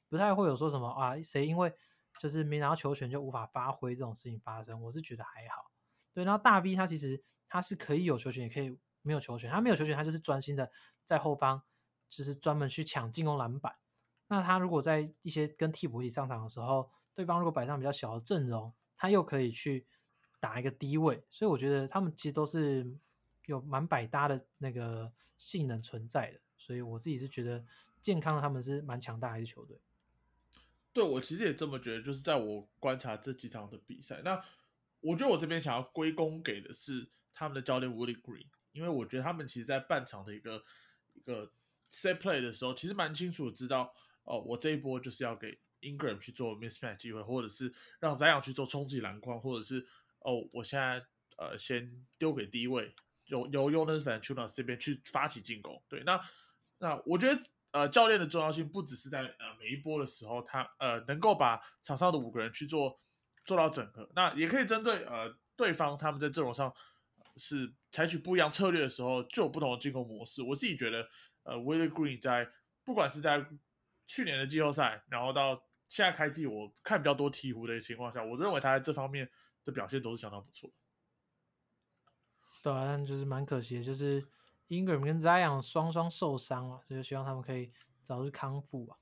[0.09, 1.73] 不太会有说什么啊，谁因为
[2.19, 5.71] 就是没拿到球权就无法发挥这种事情发生，我是觉得还好。
[6.13, 9.49] 对，然后大 B 他其实他是可以有球权，也可以没有球权。
[9.49, 10.69] 他没有球权，他就是专心的
[11.05, 11.63] 在后方，
[12.11, 13.77] 就是专门去抢进攻篮板。
[14.27, 19.85] 那他如果在一些跟替补一起上场的时候，对方如果摆上比较小的阵容，他又可以去
[20.39, 21.23] 打一个低位。
[21.29, 22.97] 所以我觉得他们其实都是
[23.45, 26.39] 有蛮百搭的那个性能存在的。
[26.57, 27.65] 所以我自己是觉得
[28.01, 29.79] 健康的他们是蛮强大的一支球队。
[30.93, 34.43] 对我其实也这么觉得，就是在我观察这几场的比赛，那
[34.99, 40.63] 我觉得我这边想要归功给的是他们的教练 Woody Green，因为我觉得他们其实，在半场的一个
[41.13, 41.51] 一个
[41.91, 49.85] set play 的时候，其实蛮清楚知道，哦，我这一波就是要给 Ingram 去做 mismatch 机会，或者是让 Zion 去做冲击篮筐，或者是
[50.19, 51.05] 哦，我现在
[51.37, 52.93] 呃先丢给第一位，
[53.25, 55.83] 由由 Jonas v a n c h u n a s 这边去发起进攻。
[55.87, 56.21] 对，那
[56.79, 57.41] 那我觉得。
[57.73, 62.99] 呃，教练的重要性不只是在呃每一波的时候，他呃能够把场上的五个人去做
[63.45, 66.69] 做到整合，那也可以针对呃对方他们在阵容上
[67.37, 70.43] 是采取不一样策略的时候，就有不同的进攻模式。
[70.43, 71.07] 我自己觉得，
[71.43, 72.49] 呃，Willie Green 在
[72.83, 73.45] 不管是在
[74.07, 79.29] 去年的季后赛，然后到现在开季，我看比较多鹈鹕的情况下，我认为他在这方面
[79.65, 80.75] 的表现都是相当不错的。
[82.63, 84.27] 对啊，但就是蛮可惜的，就是。
[84.71, 88.97] Ingram 跟 Zion 双双受伤了，所以希望他们可以早日康复啊。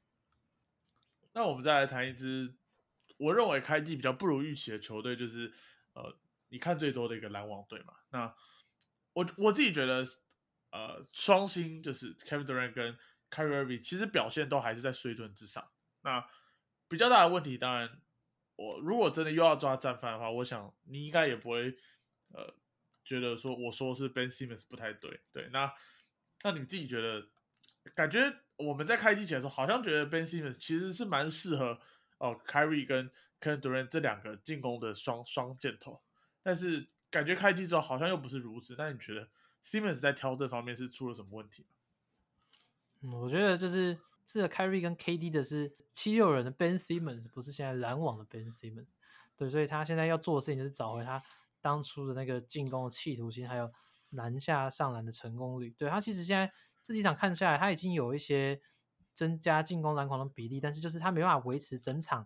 [1.34, 2.56] 那我们再来谈一支
[3.18, 5.54] 我认为开季比较不如预期的球队，就是
[5.94, 7.94] 呃，你看最多的一个篮网队嘛。
[8.10, 8.34] 那
[9.14, 10.04] 我我自己觉得，
[10.72, 12.98] 呃，双星就是 Kevin Durant 跟
[13.30, 15.70] Kyrie Irving，其实表现都还是在水准之上。
[16.02, 16.28] 那
[16.88, 18.02] 比较大的问题，当然，
[18.56, 21.78] 我如果真的又要抓战犯的话，我想你应该也不会
[22.34, 22.56] 呃。
[23.06, 25.74] 觉得说我说是 Ben Simmons 不太对，对，那
[26.44, 27.28] 那你自己觉得，
[27.96, 31.80] 感觉我们在开机前的时候，好像觉得 Ben Simmons 其实是蛮适合
[32.20, 33.10] 哦，Kyrie 跟
[33.42, 36.04] Kevin Durant 这两个进攻的双双箭头，
[36.44, 38.76] 但是感觉开机之后好像又不是如此。
[38.78, 39.28] 那你觉得
[39.70, 41.66] Simmons 在挑这方面是出了什么问题？
[43.02, 48.88] 嗯，我觉得就是这个 Carry 跟 KD 的是七六人的 Ben Simmons，不是现在篮网的 Ben Simmons，
[49.36, 51.22] 对，所以他现在要做的事情就是找回他。
[51.62, 53.70] 当初的那个进攻的企图心，还有
[54.12, 56.50] 篮下上篮的成功率，对他其实现在
[56.82, 58.62] 这几场看下来，他已经有一些
[59.14, 62.26] 增加进攻篮筐的比例，但是就是他没办法维持整场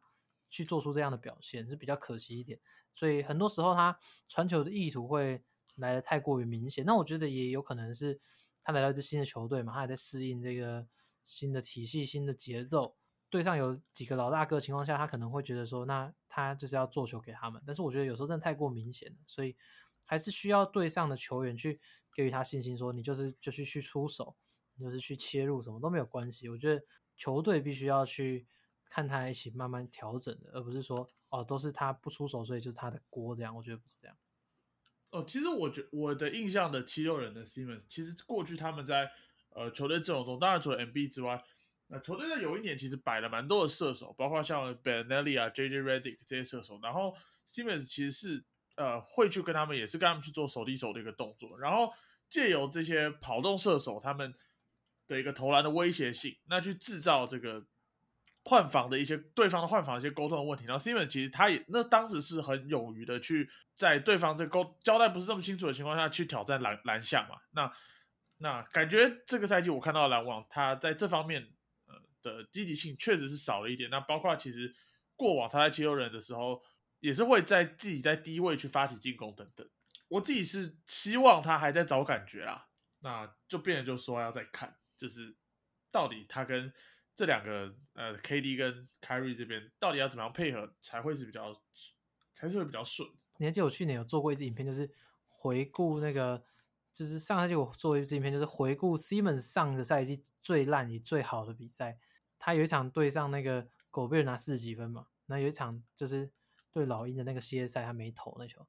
[0.52, 2.60] 去做出这样的表现，是比较可惜一点。
[2.94, 5.44] 所以很多时候他传球的意图会
[5.76, 6.86] 来的太过于明显。
[6.86, 8.20] 那我觉得也有可能是
[8.64, 10.88] 他来到一支新的球队嘛，他也在适应这个
[11.26, 12.96] 新的体系、新的节奏。
[13.30, 17.60] 队上有几个老大哥情况下，他可能会觉得说，那他就是要做球给他们。
[17.66, 19.56] 但是我觉得有时候真的太过明显了，所以
[20.06, 21.82] 还是需要队上的球员去
[22.14, 24.36] 给予他信心，说你就是就是去出手，
[24.80, 26.48] 就是去切入，什么都没有关系。
[26.48, 26.86] 我觉得
[27.18, 28.46] 球队必须要去
[28.86, 33.56] 看他一起慢慢调整的，而不是说哦都是他不出手，所以就是他的锅这样。
[33.56, 34.16] 我觉得不是这样。
[35.14, 39.10] 哦，其实我觉我的印象的七六人的 Simmons，其实过去他们在
[39.52, 41.42] 呃球队阵容中，当然除了 MB 之外。
[41.88, 47.14] 那球队在有一年其实摆了蛮多的射手，包括像 Benelli 啊、JJ Redick 这些射手，然后
[47.46, 48.44] Simmons 其实是
[48.78, 51.94] 呃会去跟他们，也是跟他们去做手递手的一个动作，然后
[52.30, 54.34] 借由这些跑动射手他们
[55.08, 57.64] 的一个投篮的威胁性，那去制造这个
[58.44, 60.66] 换防的一些对方的换防一些沟通的问题。
[60.66, 67.38] 然后 Simon 其实他也那当时是很勇于的去在对方这沟交代不是这么清楚的情况下去挑战篮篮下嘛。
[67.52, 67.72] 那
[68.38, 71.42] 那感觉这个赛季我看到篮网他在这方面
[71.88, 72.02] 呃。
[72.24, 73.90] 的积极性确实是少了一点。
[73.90, 74.74] 那包括其实
[75.14, 76.64] 过往他在七六人的时候，
[77.02, 79.70] 也是会在自己在低位去发起进攻等等。
[80.08, 82.70] 我自己是希望他还在找感觉啦，
[83.02, 85.36] 那就变成就说要再看，就是
[85.92, 86.74] 到底他跟
[87.16, 91.62] 这两个呃 KD 跟 Kyrie 这边到底要怎么样配合才会是比较
[92.34, 93.08] 才是会比较顺。
[93.38, 94.90] 你还记得我去年有做过一支影片，就是
[95.28, 96.44] 回顾那个，
[96.94, 102.00] 就是上赛季我做一支影片，就是回顾 Simmons 上个赛季最烂也最好的比赛。
[102.40, 106.32] 他有一场对上那个狗贝尔拿四十几分嘛，那有一场就是
[106.72, 108.68] 对老鹰的那个系列赛，他没投那球。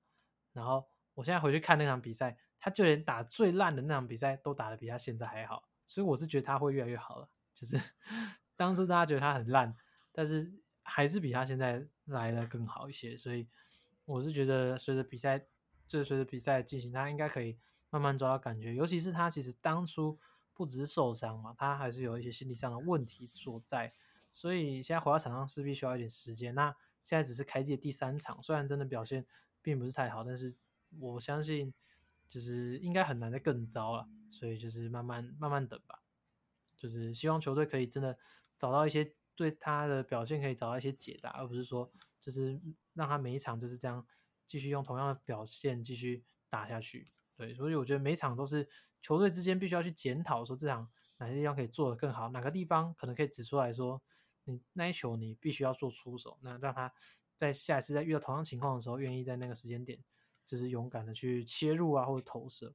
[0.53, 7.29] 然后我现在回去看那场比赛，他就连打最烂的那场比赛都打得比他现在还好，所以我是觉得他会越来越好了。
[7.55, 7.81] 就是
[8.57, 9.75] 当初大家觉得他很烂，
[10.13, 13.17] 但是还是比他现在来的更好一些。
[13.17, 13.49] 所以
[14.05, 15.39] 我是觉得，随着比赛，
[15.87, 17.59] 就是随着比赛进行，他应该可以
[17.91, 18.75] 慢慢抓到感觉。
[18.75, 20.19] 尤其是他其实当初
[20.53, 23.95] 不只是受伤嘛，他还是有一些心理上的问题所在。
[24.33, 26.55] 所以现在回到场上势必需要一点时间。
[26.55, 29.25] 那现在只是开季的第三场，虽然真的表现
[29.63, 30.57] 并不是太好，但是
[30.99, 31.73] 我相信
[32.29, 34.09] 就是应该很难再更糟了。
[34.29, 36.03] 所以就是慢慢慢慢等吧。
[36.77, 38.19] 就是希望球队可以真的
[38.59, 42.61] 找到一些对他的表现可以找到一些解答，而不是说就是
[42.95, 44.07] 让他每一场就是这样
[44.47, 47.13] 继续用同样的表现继续打下去。
[47.37, 48.69] 对，所以我觉得每场都是
[49.01, 54.03] 球队之间必须要去检讨，说这场哪些地方可以做得更好，哪个地方可能可以指出来说。
[54.47, 56.93] 你那一球你必须要做出手，那让他
[57.35, 59.99] 在下一次在遇到同样情况的时候，愿意在那个时间点，
[60.45, 62.75] 就是勇敢的去切入啊，或者投射。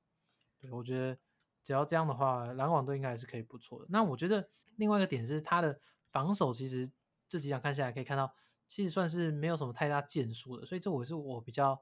[0.60, 1.20] 对我觉得
[1.62, 3.86] 只要这样的话，篮网队应该还是可以不错的。
[3.90, 5.80] 那我觉得另外一个点是他的
[6.12, 6.92] 防守，其实
[7.28, 8.34] 这几场看下来可以看到，
[8.68, 10.66] 其实算是没有什么太大建树的。
[10.66, 11.82] 所以这我是我比较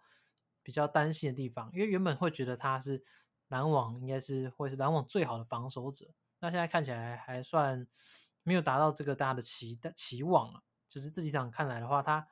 [0.63, 3.03] 比较担心的地方，因为原本会觉得他是
[3.47, 6.07] 篮网应该是会是篮网最好的防守者，
[6.39, 7.87] 那现在看起来还算。
[8.43, 12.25] 没有达到这个大家的期待期望啊，就是这几场看来的话，他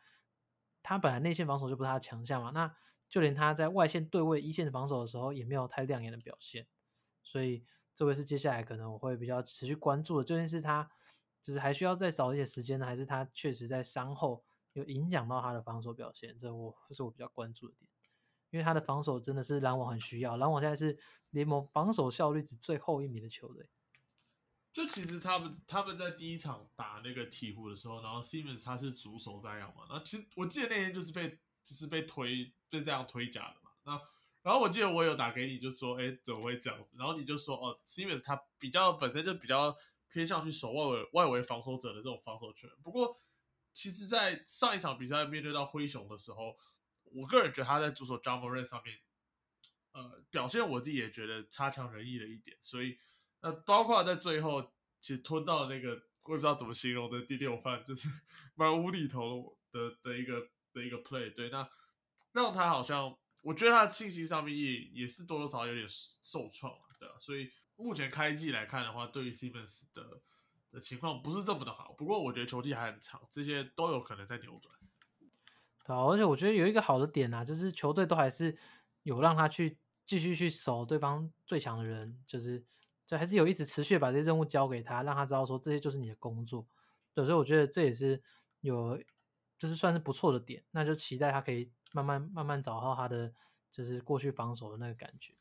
[0.82, 2.74] 他本来内线防守就不是他的强项嘛，那
[3.10, 6.66] 就连他在外线对位一线防守的时候，也没有太亮眼的表现，
[7.26, 10.90] 所以这位是接下来可能我会比较持续关注的，究竟是他
[11.42, 16.38] 就是还需要再找一些时间呢，还是他确实在伤后有影响到他的防守表现？
[16.38, 17.90] 这我这是我比较关注的点，
[18.52, 20.98] 因为他的防守真的是篮网很需要，篮网现在是
[21.32, 23.70] 联盟防守效率只最后一名的球队。
[24.74, 31.30] 就其实他们他们在第一场打那个鹈鹕的时候，然后 Simmons 他是主守在样嘛，那其实我记得那天就是被
[31.64, 33.98] 就是被推被这样推假的嘛，那
[34.46, 36.90] 然后我记得我有打给你就说，哎怎么会这样子？
[36.96, 39.76] 然后你就说哦，Simmons 他比较本身就比较
[40.08, 42.70] 偏向去守外围外围防守者的这种防守权。
[42.84, 43.18] 不过
[43.74, 46.56] 其实，在上一场比赛面对到灰熊的时候，
[47.06, 49.00] 我个人觉得他在主守 John Moran 上面，
[49.94, 53.00] 呃表现我自己也觉得差强人意了一点，所以。
[53.42, 55.90] 那包括在最后，其实吞到那个
[56.24, 58.10] 我也不知道怎么形容的第六犯，就是
[58.56, 61.32] 蛮无厘头的的的一个的一个 play。
[61.32, 61.70] 对，那
[62.32, 65.88] 让他好像我觉得他的信心上面也也是多多少少有点
[66.24, 67.16] 受创对吧？
[67.20, 70.22] 所以目前开季来看的话，对于 Simmons 的
[70.72, 71.94] 的情况不是这么的好。
[71.94, 74.74] 不过我觉得球季还很长，这些都有可能在扭转。
[75.86, 78.58] 对，而且我觉得有一个好的点啊，就是球队都还是
[79.04, 82.66] 有让他去继续去守对方最强的人，就是。
[83.08, 86.68] 就还是有一直持续把这些任务交给他，让他知道说这些就是你的工作。
[87.14, 88.20] 对，所以我觉得这也是
[88.62, 89.00] 有，
[89.60, 90.66] 就是算是不错的点。
[90.72, 93.34] 那就期待他可以慢慢慢慢找到他的，
[93.72, 95.34] 就是过去防守的那个感觉。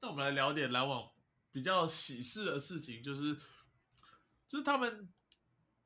[0.00, 1.10] 那我们来聊点篮网
[1.52, 3.36] 比较喜事的事情，就是
[4.48, 5.12] 就是他们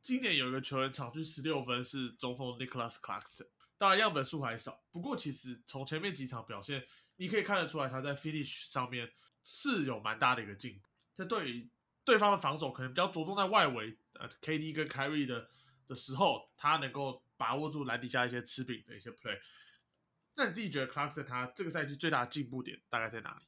[0.00, 3.48] 今年有一个球员场均十六分，是中锋 Nicholas Clarkson。
[3.76, 6.86] 当然样本数还少，不过其实从前面几场表现，
[7.16, 9.10] 你可以看得出来他在 finish 上面。
[9.42, 11.70] 是有蛮大的一个进步，在对于
[12.04, 15.48] 对方的防守可能比较着重在外围，呃，KD 跟 Kyrie 的
[15.88, 19.38] 的时候，他能够把握住篮底下一些吃饼的一些 play。
[20.34, 23.46] 那你自己觉得 Clarkson 他这个赛季最大的进步点大概在哪里？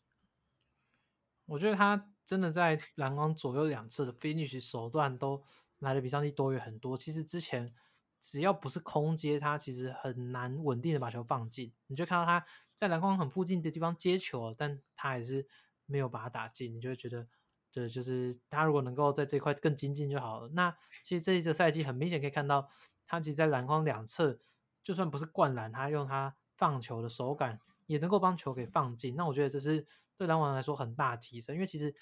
[1.44, 5.44] 我觉得他真的在篮筐左右两侧的 finish 手段都
[5.81, 6.96] 来的比上季多于很多。
[6.96, 7.74] 其实之前
[8.18, 11.74] 只要不是空接，他其实很难稳定的把球放进。
[11.88, 15.46] 你就看到他在篮筐很附近的地方接球，但他还是。
[15.85, 17.26] 没有把它打进，你就会觉得，
[17.70, 20.48] 对，就是他如果能够在这块更精进就好了。
[20.50, 22.70] 那其实这一个赛季很明显可以看到，
[23.12, 24.38] 他其实，在篮筐两侧，
[24.83, 29.14] 就算不是灌篮，他用他放球的手感也能够帮球给放进。
[29.14, 31.94] 那我觉得这是对篮网来说很大提升，因为其实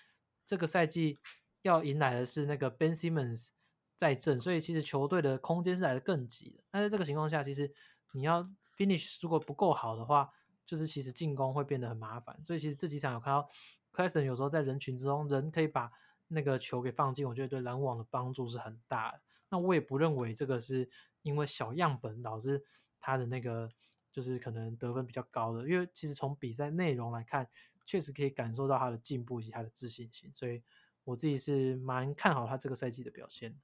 [0.46, 1.18] 这个赛季
[1.62, 3.49] 要迎来的是那个 Ben Simmons
[3.96, 6.62] 在阵，所以其实球队的空间是来的更挤的。
[6.70, 7.73] 那在这个情况下，其实
[8.12, 8.42] 你要
[8.77, 10.31] finish 如果不够好的话，
[10.64, 12.40] 就是其实进攻会变得很麻烦。
[12.44, 13.46] 所以其实这几场有看到。
[13.92, 15.90] c l a s t o n 有时候在人群之中，人可以把
[16.29, 19.20] 那个球给放进，我觉得对篮网的帮助是很大的。
[19.51, 20.89] 那我也不认为这个是
[21.23, 22.65] 因为小样本导致
[22.99, 23.71] 他的那个
[24.11, 27.49] 就是可能得分比较高的，因为其实从比赛内容来看，
[27.85, 30.33] 确实可以感受到他的进步以及他的自信心。
[30.35, 30.63] 所以
[31.05, 33.61] 我自己是蛮看好他这个赛季的表现。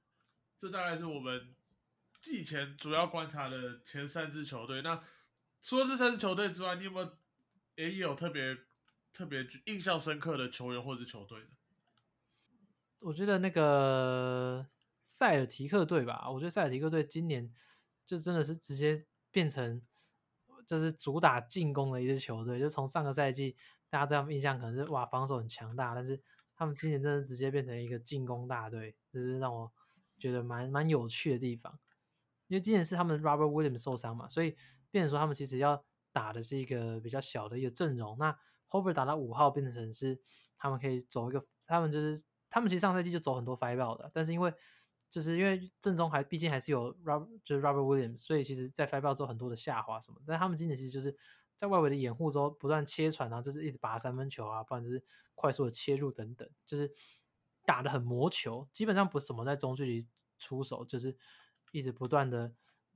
[0.57, 1.55] 这大概是我们
[2.19, 4.81] 季前主要观察的前三支球队。
[4.81, 5.03] 那
[5.63, 7.11] 除了这三支球队之外，你有没有
[7.75, 8.57] 也有特别？
[9.13, 11.47] 特别印象深刻的球员或者球队呢，
[12.99, 14.63] 我觉得那个
[15.07, 16.29] 塞尔提克队吧。
[16.29, 17.51] 我觉得塞尔提克队今年
[18.05, 19.81] 就真的是直接变成
[20.65, 22.59] 就是主打进攻的一支球队。
[22.59, 23.55] 就从上个赛季
[23.89, 26.21] 大家对他们印象可能是哇防守很强大，但是
[26.55, 29.71] 他们今年真的直接变成一个进攻大队，这是让我
[30.19, 31.79] 觉得蛮蛮有趣的地方。
[32.47, 34.55] 因为今年是他们 Robert Williams 受伤嘛，所以
[34.91, 38.17] 变成说他们其实要打的是一个比较小的一个阵容。
[38.17, 38.37] 那
[38.69, 40.19] Hover 打到五号变成是
[40.57, 44.53] 他们可以走一个，他们就是他们其实上赛季就走很多 Five Out 的，但是因为
[45.09, 51.15] 就是因为正中还毕竟还是有 Rob 就是 Robert Williams，所以其实在 Five Out 之后很多的下滑什么，但他们今年其实就是
[51.55, 55.01] 在外围的掩护之后不断切传，然后就是一直拔三分球啊，不然就是
[55.33, 56.93] 快速的切入等等，就是
[57.65, 61.15] 打的很磨球，基本上不怎么在中距离出手，就是
[61.71, 62.53] 一直不断的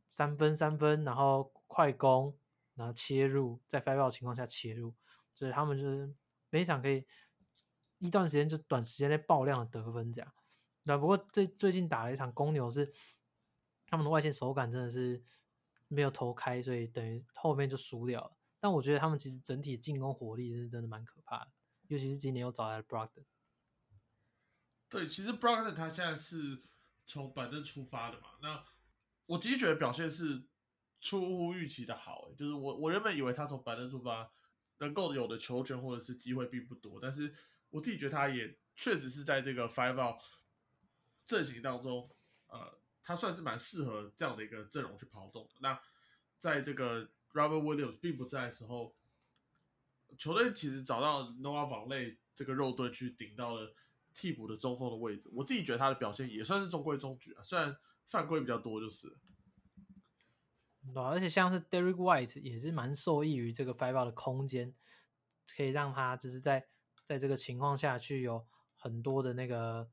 [0.08, 2.38] 三分三分，然后快攻，
[2.76, 4.94] 然后切入，在 Five Out 情况下切入，
[5.34, 6.14] 所以他们就是
[6.50, 7.06] 每场可以
[8.00, 10.34] 一段时间就短时间内爆量的得分这样。
[10.84, 12.92] 那不过最最近打了一场公牛是
[13.88, 15.22] 他们的外线手感真的是
[15.88, 18.38] 没有投开，所以等于后面就输掉了。
[18.60, 21.52] 但我觉得他们其实整体进攻火力是真的蛮可怕的，
[21.88, 23.26] 尤其是今年又找来了 Brogdon。
[24.90, 26.62] 对，其实 Brogdon 他现在是
[27.06, 28.64] 从板凳出发的嘛，那
[29.26, 30.44] 我其实觉得表现是
[31.00, 34.32] 出乎预期的好、就是我我原本以为他从板凳出发
[34.80, 37.34] 能够有的球权或者是机会并不多，但是
[37.70, 40.22] 我自己觉得他也确实是在这个 Five Out
[41.32, 42.10] 阵型当中，
[42.48, 45.50] 呃，他算是蛮适合这样的一个阵容去跑动。
[45.62, 45.80] 那
[46.38, 48.94] 在这个 Robert Williams 并不在的时候，
[50.18, 53.74] 球队其实找到 Noah 网内这个肉盾去顶到了
[54.14, 55.30] 替补的中锋的位置。
[55.34, 57.78] 我自己觉得他的表现也算是中规中矩啊，虽然
[58.10, 59.18] 犯规比较多，就是。
[60.94, 64.74] 对啊、而且像是 Derek White 也是蛮受益于这个 Five Out 的空间，
[65.56, 66.68] 可以让他只是在
[67.06, 69.92] 在这个情况下去有很多的那个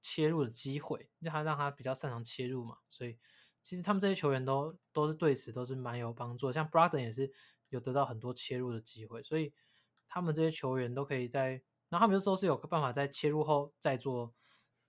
[0.00, 3.18] 切入的机会，让他让他比较擅长切入嘛，所以
[3.62, 7.32] 其实他们这些球员都都是对此都是蛮有帮助，像 Brogdon 也是
[7.68, 9.52] 有得到很多切入的机会，所以
[10.06, 11.50] 他们这些球员都可以在，
[11.88, 14.32] 然后他们有时候是有个办法在切入后再做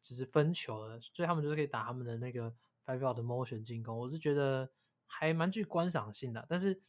[0.02, 4.72] 就是分球的，所以他们就是可以打他们的那个 Five Out 的 motion 进攻，我是觉得
[5.08, 6.82] 还蛮具观赏性的，但是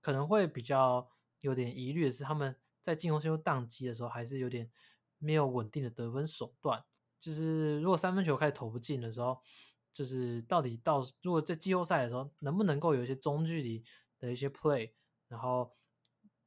[0.00, 4.70] 可能会比较有点疑虑的是，他们在进攻陷入宕机的时候，还是有点
[5.18, 6.84] 没有稳定的得分手段。
[7.20, 9.38] 就是如果三分球开始投不进的时候，
[9.92, 13.84] 就是到底到如果在季后赛的时候，能不能够有一些中距离
[14.18, 14.92] 的一些 play，
[15.28, 15.72] 然后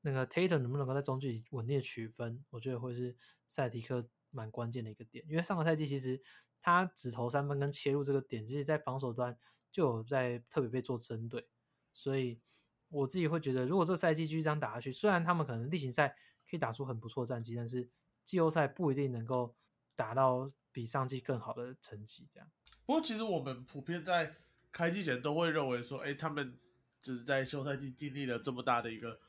[0.01, 5.25] 那个 Tatum 能不能够在中距离稳定的取分，我觉得会是赛迪克蛮关键的一个点。
[5.29, 6.21] 因为上个赛季其实
[6.61, 9.37] 他只投三分跟切入这个点，其实在防守端
[9.71, 11.47] 就有在特别被做针对，
[11.93, 12.41] 所以
[12.89, 16.09] 我自己会觉得，如果这个赛季继续这样打下去，虽然他们可能例行赛
[16.49, 17.89] 可以打出很不错战绩，但是
[18.23, 19.55] 季后赛不一定能够
[19.95, 22.27] 打到比上季更好的成绩。
[22.29, 22.49] 这样，
[22.85, 24.35] 不过其实我们普遍在
[24.71, 26.59] 开季前都会认为说，哎，他们
[27.01, 29.21] 就是在休赛季经历了这么大的一个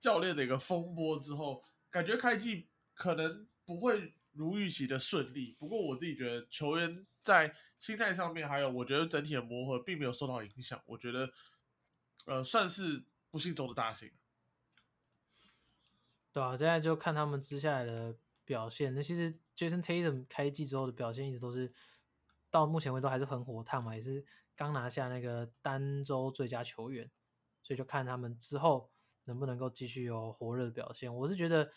[0.00, 5.56] 教练的一个风波之后，感觉开季可能不会如预期的顺利。
[5.58, 10.80] 不过我自己觉得球员在心态上面，还有我觉得整体的磨合并没有受到影响。
[10.86, 11.32] 我觉得，
[12.26, 14.10] 呃，算是不幸中的大幸。
[16.32, 18.94] 对啊，现在就看他们接下来的表现。
[18.94, 21.72] 那其实 Jason Tatum 开季之后的表现一直都是
[22.50, 27.10] 到目前为止还是很火烫嘛，也是刚拿下那个单周最佳球员，
[27.62, 28.90] 所以就看他们之后
[29.24, 31.14] 能不能够继续有火热的表现。
[31.14, 31.70] 我是觉得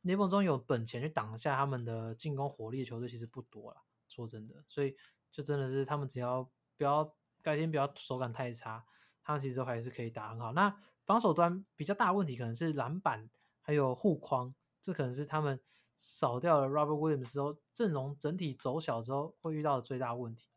[0.00, 4.96] 联盟中有本钱去挡下他们的进攻火力的球队其实不多了，说真的，所以
[5.30, 8.84] 就真的是他们只要不要改天不要手感太差，
[9.22, 10.52] 他们其实都还是可以打很好。
[10.52, 13.30] 那防守端比较大问题可能是篮板。
[13.64, 15.60] 还有护框，这可能是他们
[15.96, 20.48] 少掉了 Robert Williams 之后阵容整体走小之后会遇到的最大问题。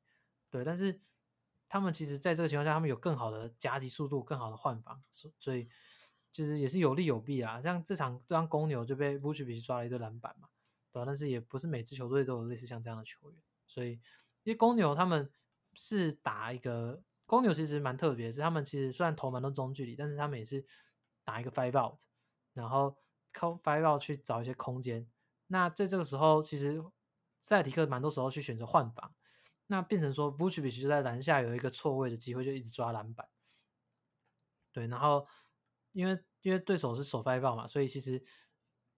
[0.50, 1.00] 对，但是
[1.68, 5.68] 他们其实在这个情况下，他们有更好的夹击速度，更好的换防，所所以
[6.32, 7.62] 就是也是有利有弊啊。
[7.62, 10.48] 像这场对上公牛就被 Vucevic 抓了一堆篮板嘛，
[10.92, 13.94] 对吧、但是也不是每支球队都有类似像这样的球员，所以
[14.44, 15.30] 因为公牛他们
[15.74, 20.66] 是打一个公牛其实蛮特别，是他们其实虽然投蛮多中距离，但是他们也是
[21.24, 22.00] 打一个 five out。
[22.54, 22.96] 然后
[23.34, 25.06] 靠 five out 去找一些空间。
[25.48, 26.84] 那在这个时候，其实
[27.40, 29.14] 塞尔提克蛮多时候去选择换防，
[29.68, 33.28] 那变成说 Vucevic 就在篮下有一个错位的机会，就一直抓篮板。
[34.72, 35.28] 对，然后
[35.92, 38.24] 因为因为对手是守 five out 嘛，所以其实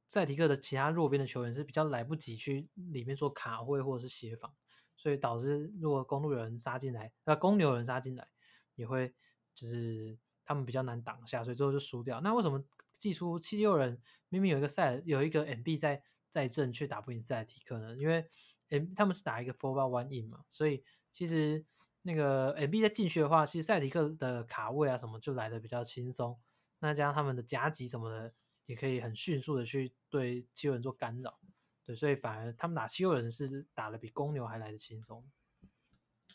[0.07, 4.55] 塞尔提克的其他弱边的球员是比较来不及去里面做卡位或者是协防，
[4.95, 8.27] 所以导致如果公路有人杀进来，那公牛有人杀进来，
[8.75, 9.13] 也会
[9.53, 12.21] 就是他们比较难挡下，所以最后就输掉。
[12.21, 12.63] 那为什么？
[12.99, 17.95] 寄出七六人明明有一个赛有一个 MB 在在正，却打不赢塞尔提克呢？
[17.97, 18.27] 因为
[18.69, 21.65] M 他们是打一个 four by one in 嘛，所以其实
[22.01, 26.39] 那个 MB 在进去的话，其实塞尔提克的卡位啊什么就来的比较轻松。
[26.79, 28.33] 那加上他们的夹击什么的，
[28.65, 31.39] 也可以很迅速的去对七六人做干扰。
[31.85, 35.25] 对，所以反而他们打七六人是打的比公牛还来的轻松。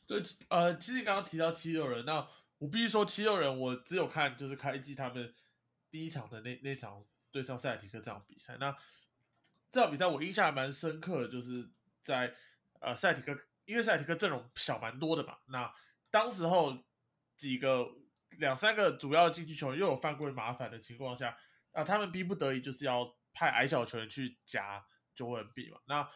[0.06, 2.26] 对，呃，其实刚刚提到七六人，那
[2.58, 5.32] 我必须说七六人，我只有看就是开季他们
[5.90, 8.56] 第一场的那那场对上塞尔提克这场比赛。
[8.58, 8.74] 那
[9.72, 11.68] 这场比赛我印象还蛮深刻的，就是
[12.04, 12.32] 在
[12.80, 15.72] 呃塞尔提克，因为塞尔提克阵容小蛮多的嘛，那
[16.10, 16.84] 当时候
[17.36, 17.88] 几个
[18.38, 21.36] 两三个主要的禁区球员又有犯规麻烦的情况下，
[21.72, 25.80] 啊，他们逼不得已就是要派矮小球员去夹九稳 B 嘛。
[25.86, 26.08] 那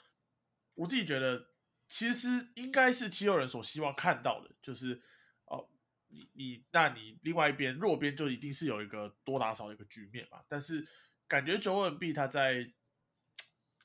[0.75, 1.49] 我自己觉得。
[1.89, 5.01] 其实应该是七六人所希望看到的，就是
[5.45, 5.71] 哦，
[6.09, 10.43] 你你那你另外一边弱边就一定是有一个多打少的一个局面嘛。
[10.49, 10.85] 但是
[11.29, 12.69] 感觉九稳 B 他在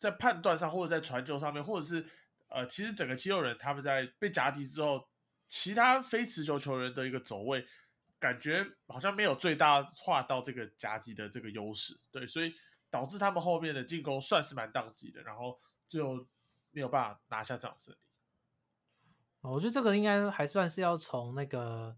[0.01, 2.05] 在判断上，或者在传球上面，或者是
[2.49, 5.07] 呃，其实整个七六人他们在被夹击之后，
[5.47, 7.65] 其他非持球球员的一个走位，
[8.19, 12.53] 感觉好像没有最大化到这个夹击的这个优势，对，所以
[12.89, 16.25] 导致他们后面的进攻算是蛮当机的，然后最后。
[16.73, 17.97] 没有办法拿下这场胜利。
[19.41, 21.97] 我觉得这个应该还算是要从那个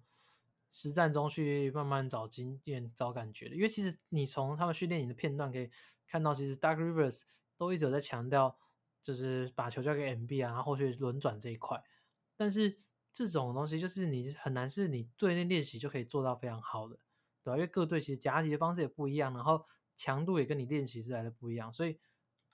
[0.68, 3.56] 实战中去慢慢找经验、找感觉的。
[3.56, 5.70] 因为其实你从他们训练营的片段可以
[6.08, 7.22] 看到，其实 Dark Rivers
[7.58, 8.58] 都一直在强调，
[9.02, 11.84] 就是把球交给 MB 啊，然后后续轮转这一块。
[12.36, 12.82] 但是
[13.12, 16.98] 这种东西就是你很难是你队内练习就可以做到非常好的，
[17.42, 17.56] 对吧？
[17.56, 22.00] 因为各队其实夹击的方式也不一样，然后强度也跟你练习是来的不一样，所以。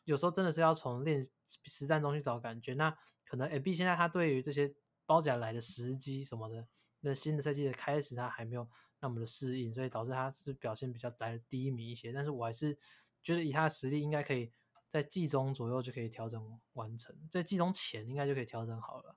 [0.06, 1.24] 有时候真的是要从练
[1.66, 2.74] 实战中去找感觉。
[2.74, 4.74] 那可能 A B 现在他对于这些
[5.06, 6.68] 包夹来的时机什么的，
[7.02, 8.68] 那新的赛季的开始他还没有
[9.02, 12.12] 那么的适应，所以导致他是表现比较来的低迷一些。
[12.12, 12.76] 但是我还是
[13.22, 14.52] 觉得以他的实力，应该可以
[14.90, 19.16] 在季中左右就可以调整完成，在季中前应该就可以调整好了。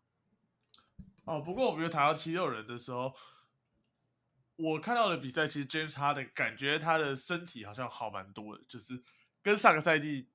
[1.24, 3.12] 哦，不过我觉得谈到七六人的时候，
[4.54, 9.02] 我看到的比赛其实 James Harden 感觉他的身体好像好蛮多的，就是
[9.42, 10.28] 跟上个赛季。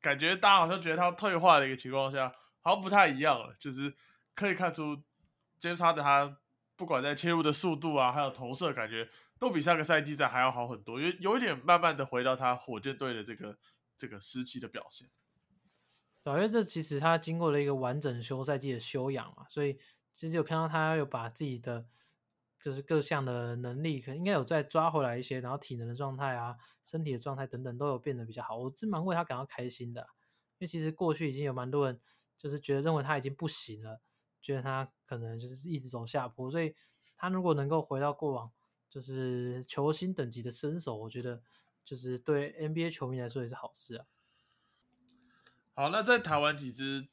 [0.00, 3.54] 感觉大家好像觉得他退化的一个情况下，好像不太一样了。
[3.60, 3.94] 就是
[4.34, 4.94] 可以看出，
[5.58, 6.36] 今天他的他
[6.76, 9.08] 不管在切入的速度啊，还有投射，感觉
[9.38, 11.00] 都比上个赛季在还要好很多。
[11.00, 13.56] 因为有一点慢慢的回到他火箭队的这个
[13.98, 15.10] 这个时期的表现。
[16.22, 19.78] 对，因为这其实他经过了一个完整休赛季的休养嘛，所以
[20.14, 21.86] 其实有看到他有把自己的。
[22.60, 28.58] 就是各项的能力，可应该有再抓回来一些，然后体能的状态啊，身体的状态等等都有变得比较好。
[28.58, 30.00] 我真蛮为他感到开心的，
[30.58, 32.00] 因为其实过去已经有蛮多人
[32.36, 34.00] 就是觉得认为他已经不行了，
[34.42, 36.74] 觉得他可能就是一直走下坡，所以
[37.16, 38.50] 他如果能够回到过往，
[38.90, 41.40] 就是球星等级的身手，我觉得
[41.88, 44.04] 就是对 NBA 球迷来说也是好事啊。
[45.72, 47.08] 好，那在台湾几支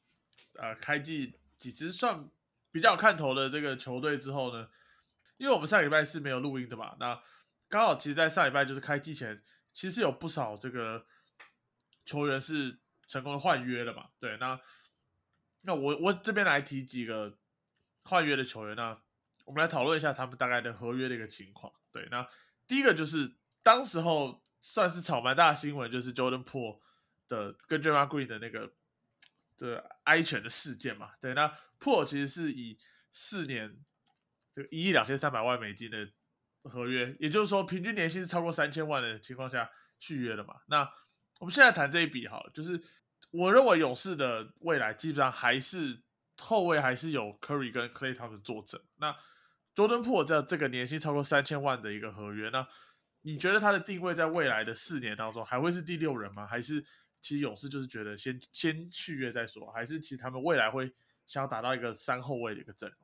[0.52, 2.28] 呃开季几支算
[2.70, 4.68] 比较看头的这个球队之后呢？
[5.38, 7.18] 因为我们上礼拜是没有录音的嘛，那
[7.70, 11.06] 刚好其实，在上礼拜就是开季前，其实有不少这个
[12.04, 14.10] 球员是成功的换约了嘛。
[14.20, 14.60] 对，那
[15.62, 17.38] 那我我这边来提几个
[18.02, 19.00] 换约的球员，那
[19.46, 21.72] 我们来讨论一下他们大概的合约的一个情况。
[21.92, 22.28] 对，那
[22.66, 26.80] 第一个就是当时候算是炒蛮大新闻，就是 Jordan Po
[27.28, 28.72] 的跟 j a m a Green 的那个
[29.56, 31.12] 这哀犬的事件嘛。
[31.20, 31.46] 对，那
[31.78, 32.78] Po 其实是以
[33.12, 33.84] 四年。
[34.56, 36.08] 就一亿两千三百万美金的
[36.62, 40.54] 合约，也就是说平均年薪是超过三千万的情况下续约了嘛？
[40.68, 40.90] 那
[41.40, 42.82] 我们现在谈这一笔哈，就是
[43.32, 46.00] 我认为勇士的未来基本上还是
[46.38, 48.80] 后卫还是有 Curry 跟 Clay 他们坐镇。
[48.96, 49.14] 那
[49.74, 52.66] Jordan Po 在这个年薪超过三千万的一个合约，那
[53.26, 56.46] 你觉得他的定位在未来的四年当中还会是第六人吗？
[56.46, 56.80] 还是
[57.20, 59.68] 其实勇士就是觉得先先续约再说？
[59.72, 60.94] 还是其实他们未来会
[61.26, 62.98] 想要打到一个三后卫的一个阵容？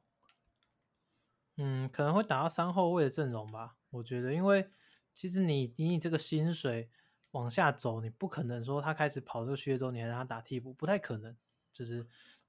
[1.57, 3.75] 嗯，可能会打到三后卫的阵容吧。
[3.91, 4.71] 我觉得，因为
[5.13, 6.89] 其实你以你这个薪水
[7.33, 11.37] 往下走，你不可能说他开始跑这个续约之后，你还让他打替补，不太可能。
[11.73, 12.07] 就是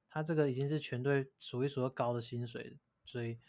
[0.07, 3.39] 他这个已经是全队数一数二高的薪水，所以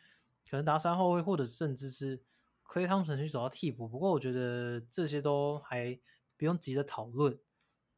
[0.48, 2.22] 可能打三后卫，或者甚至是
[2.64, 3.88] Clay Thompson 去走到替补。
[3.88, 5.98] 不过我觉得这些都还
[6.36, 7.38] 不用急着讨论，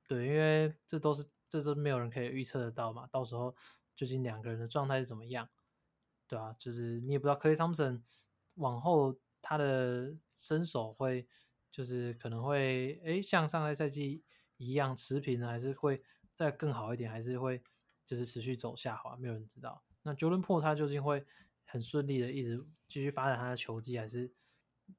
[0.06, 3.06] 对，因为这都是这都没有人可以预测得到嘛。
[3.10, 3.54] 到时候
[3.94, 5.48] 究竟两个人的状态是怎么样？
[6.26, 8.02] 对啊，就是你也不知道 Clay Thompson
[8.54, 11.26] 往后他的身手会，
[11.70, 14.24] 就是可能会哎像上个赛季
[14.56, 16.02] 一样持平呢，还是会
[16.34, 17.62] 再更好一点，还是会
[18.04, 19.84] 就是持续走下滑，没有人知道。
[20.02, 21.24] 那 Jordan Po 他究竟会
[21.64, 24.32] 很顺利的一直继续发展他的球技，还是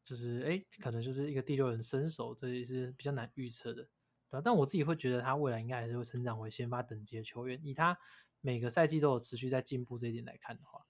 [0.03, 3.87] 就是哎可能就是一个第六人身手，这也是比较难预测的，
[4.29, 7.97] 对但我自己会觉得他未来应该还是会成长为先发等级的球员，以他
[8.41, 10.85] 每个赛季都有持续在进步这一点来看的话。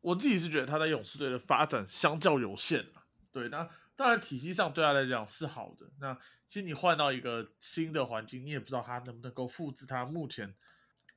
[0.00, 2.86] 我自己是觉得他在勇士队的发展相较有限
[3.32, 5.90] 对，那当然体系上对他来讲是好的。
[6.00, 6.14] 那
[6.46, 10.54] 其实你换到一个新的环境，你也不知道他能不能够复制他目前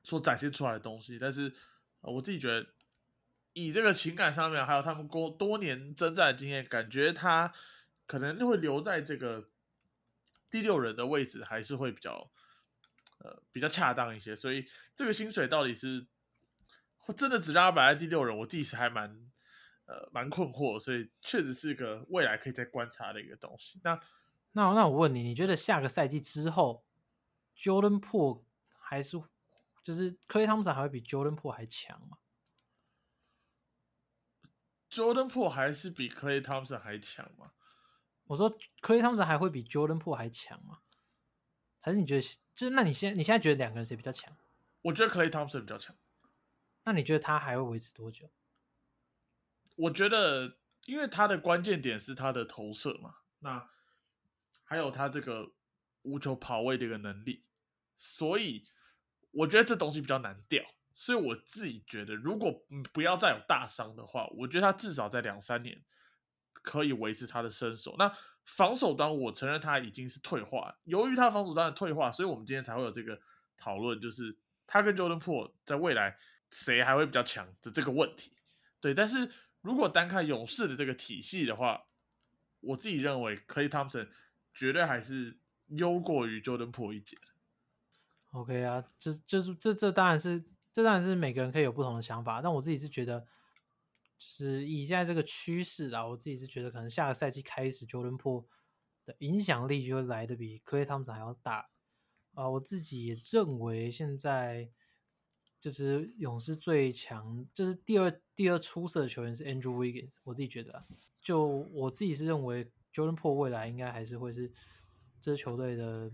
[0.02, 1.18] 所展现出来的东西。
[1.18, 1.50] 但是
[2.00, 2.66] 我自己觉得
[3.52, 7.52] 以这个情感上面，还有他们过多年征战的经验，感觉他
[8.06, 9.48] 可能会留在这个
[10.48, 12.30] 第六人的位置，还是会比较
[13.18, 14.36] 呃比较恰当一些。
[14.36, 16.06] 所以这个薪水到底是
[17.16, 19.10] 真的只让他摆在第六人，我第一次还蛮
[19.86, 23.80] 呃蛮困惑，所以确实是一个未来可以再观察的一个东西。
[23.82, 24.00] 那
[24.52, 26.84] 那那我问你，你觉得下个赛季之后
[27.56, 28.42] ，Jordan Po
[28.78, 29.20] 还是
[29.82, 32.18] 就是 Clay Thompson 还会比 Jordan Po 还强吗？
[34.90, 37.52] Jordan Po 还是比 Clay Thompson 还强吗？
[38.24, 40.80] 我说 Clay Thompson 还会比 Jordan Po 还强吗？
[41.80, 42.20] 还是你觉得
[42.52, 44.36] 就是那你现在你现在觉得两个人谁比较强？
[44.82, 45.96] 我觉得 Clay Thompson 比较强。
[46.84, 48.30] 那你觉得他还会维持多久？
[49.76, 53.70] 我觉得，因为他的关键点是他的投射嘛，那
[54.64, 55.52] 还有他这个
[56.02, 57.44] 无球跑位的一个能力，
[57.96, 58.66] 所以
[59.30, 60.64] 我觉得这东西比较难掉。
[61.00, 65.82] 所以我自己觉得，如果不要再有大伤的话，我觉得他至少在两三年
[66.52, 67.96] 可以维持他的身手。
[67.98, 73.18] 那防守端，我承认他已经是退化，由于他防守端的退化，所以我们今天才会有这个
[73.56, 74.36] 讨论，就是
[74.66, 76.18] 他跟 Jordan Po 在未来
[76.50, 78.32] 谁还会比较强的这个问题。
[78.78, 79.32] 对，但是
[79.62, 81.86] 如果单看勇士的这个体系的话，
[82.60, 84.08] 我自己认为 Clay Thompson
[84.52, 85.38] 绝对还是
[85.68, 87.16] 优过于 Jordan Po 一截。
[88.32, 93.26] OK 啊，这就是这这当然是这当然是每个人可以有不同的想法，但我自己是觉得
[94.18, 98.46] 是以现在这个趋势啊，我自己是觉得可能下个赛季开始，Jordan Po
[99.04, 101.68] 的影响力就会来的比 Clay Thompson 还要大
[102.34, 102.48] 啊。
[102.48, 104.70] 我自己也认为现在
[105.58, 110.86] 就是勇士最强，就是第二第二出色的球员是 Andrew Wiggins，我自己觉得、
[111.20, 114.52] 就我自己是认为 Jordan Po 未来应该还是会是
[115.20, 116.12] 这支球队的。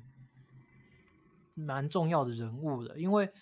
[1.59, 3.32] 蛮重要的人物的，因为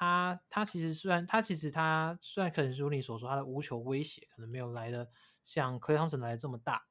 [0.00, 5.10] 他他其实虽然他其实他虽然可能如你所说，他的无球威胁可能没有来的
[5.42, 6.86] 像 Clay Thompson 来的这么大，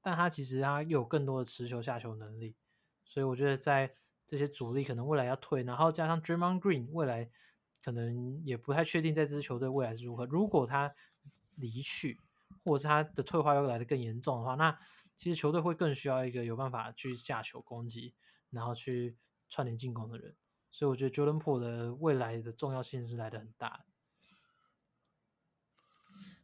[0.00, 2.56] 但他其实他又有更多的持球下球能力，
[3.04, 3.94] 所以我觉得在
[4.26, 7.30] 这些主力可能未来要退，然后加上 Draymond Green 未来
[7.84, 10.24] 可能也不太确定在这支球队未来是如何。
[10.24, 10.94] 如果他
[11.56, 12.18] 离去，
[12.64, 14.78] 或者是他的退化又来的更严重的话，那
[15.14, 18.14] 其实球队会更需要一个有办法去下球攻击，
[18.48, 19.18] 然后去。
[19.48, 20.34] 串联进攻的人，
[20.76, 23.86] 所以我觉得 Jordan Po 的未来的重要性是来的很大。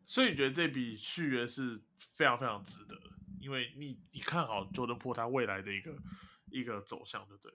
[0.07, 2.99] 所以你觉得这笔续约是非常非常值得，
[3.39, 5.95] 因为你你看好 Jordan Po 他未来的一个
[6.47, 7.53] 一个走向，对不对？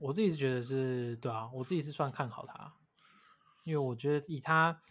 [0.00, 2.74] 我自己是觉得是对啊，我自己是算看好他，
[3.62, 4.82] 因为我觉得以他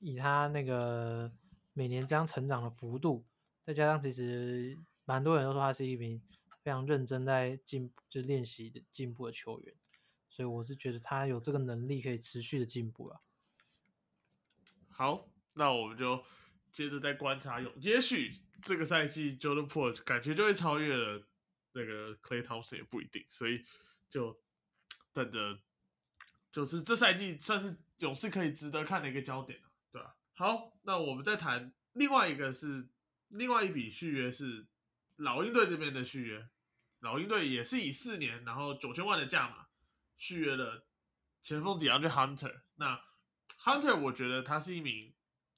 [0.00, 1.30] 以他那个
[1.72, 3.24] 每年这样成长的幅度，
[3.64, 6.20] 再加上其实蛮多人都说他是一名。
[6.62, 9.74] 非常认真在进就练习的进步的球员，
[10.30, 13.20] 所以我是觉得他有这个能力可以持续的进步了。
[14.88, 16.24] 好，那我们就
[16.72, 21.22] 接着再观察，有也许这个赛季 Jordan Po 感觉就会超越了
[21.72, 23.62] 那个 Clay Thompson 也不一定，所以
[24.08, 24.40] 就
[25.12, 25.58] 等着，
[26.50, 29.60] 就是这赛季算是勇士可以值得看的一个焦点
[29.92, 30.16] 对吧？
[30.34, 32.88] 好，那我们再谈另外一个是
[33.28, 34.66] 另外一笔续约是。
[35.16, 36.48] 老鹰队这边的续约，
[37.00, 39.66] 老鹰队也是以四年，然后九千万的价码
[40.20, 40.86] 续约了
[41.42, 42.60] 前锋 DeAndre Hunter。
[42.76, 43.02] 那
[43.64, 45.12] Hunter 我觉得他是一名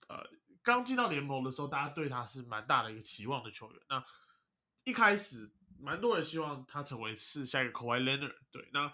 [0.09, 0.27] 呃
[0.63, 3.83] 刚进到联盟的时候，大家对他是蛮大的一个期望的球员。
[3.91, 4.03] 那
[4.85, 8.37] 一开始蛮多人希望他成为是下一个 Kawhi Leonard。
[8.51, 8.91] 对，那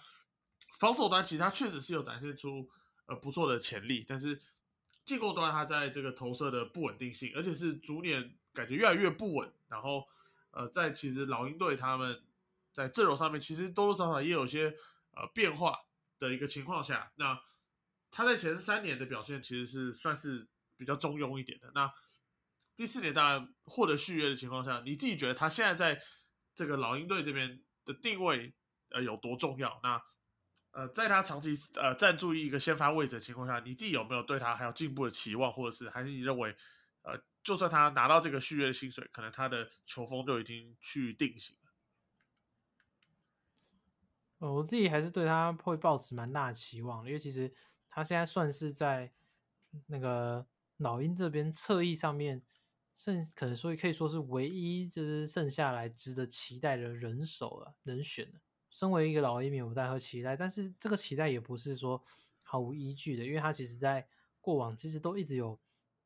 [0.80, 2.68] 防守端其实他确实是有展现出
[3.06, 4.40] 呃不错的潜力，但是
[5.04, 10.08] 进攻端他在这个投射的不稳定性，而且是逐年感觉越来越不稳，然后。
[10.50, 12.24] 呃，在其实老鹰队他们
[12.72, 14.74] 在阵容上面，其实多多少少也有些
[15.18, 15.76] 呃变化
[16.18, 17.38] 的一个情况下，那
[18.10, 21.70] 他在前三年的表现其实是算是比较中庸一点的。
[21.74, 21.92] 那
[22.76, 26.02] 第四年当然获得续约的情况下，你自己觉得他现在在
[26.54, 28.54] 这个老鹰队这边的定位
[28.90, 29.80] 呃有多重要？
[29.82, 30.00] 那
[30.70, 36.54] 呃，在他长期呃占住一个先发位置的情况下，你自己有没有对他还有进步的期望，或者是还是你认为
[37.02, 37.20] 呃？
[37.44, 41.67] 就算他拿到这个续约的薪水，可能他的球风就已经去定型了。
[44.38, 47.52] 呃，我自己还是对他会抱持蛮大的期望，因为其实
[47.88, 49.12] 他现在算是在
[49.86, 52.42] 那个老鹰这边侧翼上面
[52.92, 58.40] 剩，可能说可以说是唯一就是剩下来值得期待的人手了，人选了。
[58.70, 62.02] 身为一个老鹰迷，我们当然会期待，但是这个期待也不是说
[62.42, 64.06] 毫无依据的，因为他其实在
[64.40, 65.58] 过往其实都一直有。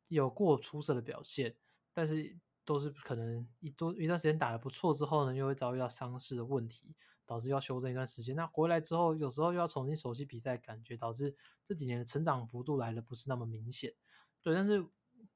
[0.09, 1.57] 有过出色的表现，
[1.95, 6.95] 但是都是可能一多一段时间打得不错之后呢，又会遭遇到伤势的问题，
[7.27, 8.35] 导致要休整一段时间。
[8.35, 13.95] 那回来之后，有时候又要重新熟悉比赛，感觉导致这几年的成长幅度来的不是那么明显。
[14.41, 14.85] 对，但是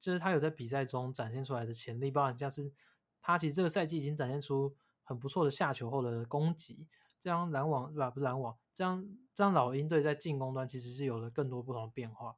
[0.01, 2.72] 就是他有在比赛中展现出来的潜力，包含像是
[3.20, 6.87] 他其实这个赛季已经展现出很不错的下球后的攻击，
[7.18, 8.11] 这样篮网对吧？
[8.11, 12.37] 不是篮网，这样这样老鹰队在进攻端其实是有了更多不同的变化。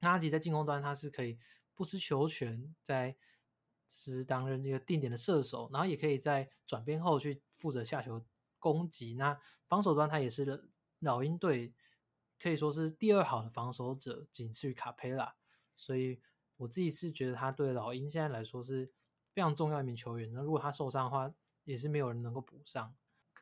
[0.00, 1.38] 那他其实在进攻端他是可以
[1.74, 3.16] 不失球权，在
[3.88, 8.22] 是担任一个定点的射手，然后也可以在转变后去负责下球
[8.72, 9.12] 攻击。
[9.14, 9.38] 那
[9.68, 11.74] 防守端他也是老鹰队
[12.40, 15.36] 可以说是第二好的防守者，仅次于卡佩拉。
[15.76, 16.22] 所以
[16.56, 18.90] 我自己是觉得他对老鹰现在来说是
[19.34, 20.32] 非常重要一名球员。
[20.32, 21.30] 那如果他受伤的话，
[21.64, 22.96] 也是没有人能够补上。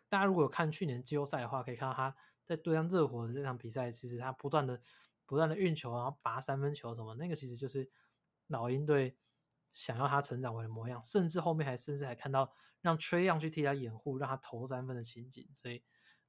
[0.09, 4.81] 大家如果有看去年季后赛的话，可以看到他在对上热火的这场比赛，其实他不断的
[5.25, 7.89] 不断的运球，然后拔三分球什么，那个其实就是
[8.49, 9.16] 老鹰队
[9.73, 11.03] 想要他成长为的模样。
[11.03, 15.49] 甚至后面还甚至还看到让崔样去替他掩护，让他投三分的情景。
[15.55, 15.83] 所以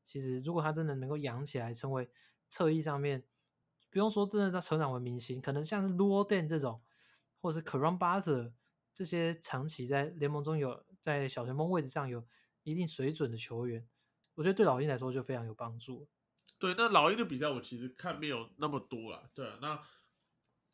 [0.04, 2.10] 其实如果他真的能够养起来，成为
[2.50, 3.26] 侧翼上面。
[3.90, 6.82] 不用说，真的在成长为明星，可能像是 Luo Den 这种，
[7.40, 8.52] 或者是 Karan Butler
[8.92, 12.26] 这些长期在联盟中有在小前锋位置上有
[12.64, 13.88] 一定水准的球员，
[14.34, 16.08] 我觉得对老鹰来说就非常有帮助。
[16.58, 19.30] 对，那老鹰的比赛我其实看没有那么多了。
[19.32, 19.80] 对啊，那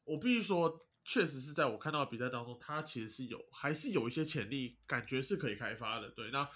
[0.05, 6.09] 我必须说，确实是在我看到的比赛当中，他其实是有还是有一些潜力，感觉是可以开发的。
[6.09, 6.49] 对，那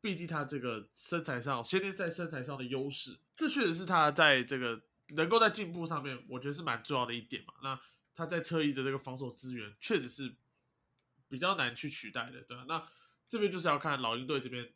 [0.00, 4.82] 毕竟他这个身材上，先天在身材上的优势，这确实是他在这个。
[5.16, 7.52] 能够在进步上面，我觉得是蛮重要的一点嘛。
[7.64, 7.80] 那
[8.14, 10.36] 他在侧翼的这个防守资源，确实是
[11.28, 12.64] 比较难去取代的，对吧？
[12.68, 12.88] 那
[13.28, 14.72] 这边就是要看老鹰队这边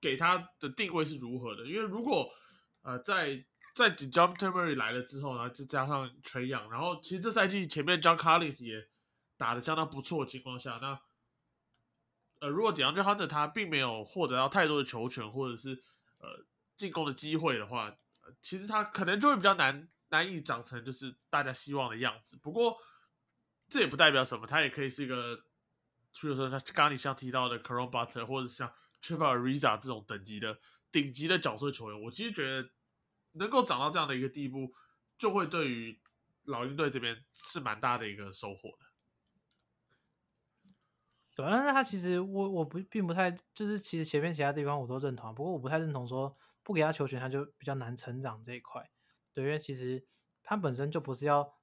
[0.00, 1.66] 给他的定位是如何的。
[1.66, 2.32] 因为如果
[2.80, 8.88] 呃在在 John t e r r y 来了之后，然后再加上 Trey Young，然后其实这赛季前面 John Collins 也
[9.36, 11.00] 打的相当不错的情况下，那
[12.40, 15.70] 呃如果 DeAndre Hunter 他并没有获得到太多的球权或者是
[16.18, 16.44] 呃
[16.76, 17.96] 进攻的机会的话，
[18.40, 22.36] 其实他可能就会比较难难以长成就是大家希望的样子。
[22.36, 22.76] 不过
[23.68, 25.36] 这也不代表什么，他也可以是一个，
[26.20, 28.70] 比如说他刚刚你像提到的 c a r o n Butter 或者像
[29.02, 30.58] Trevor Ariza 这种等级的
[30.90, 32.68] 顶级的角色球员，我其实觉得
[33.32, 34.72] 能够长到这样的一个地步，
[35.18, 36.00] 就会对于
[36.44, 38.86] 老鹰队这边是蛮大的一个收获的。
[41.34, 46.36] 对，但是他其实我我不并不太就是其实前面其他地方我都认同，不过我不太认同说。
[46.64, 48.88] 不给他球权，他就比较难成长这一块。
[49.34, 50.06] 对，因为其实
[50.44, 51.54] 他本身就不是要，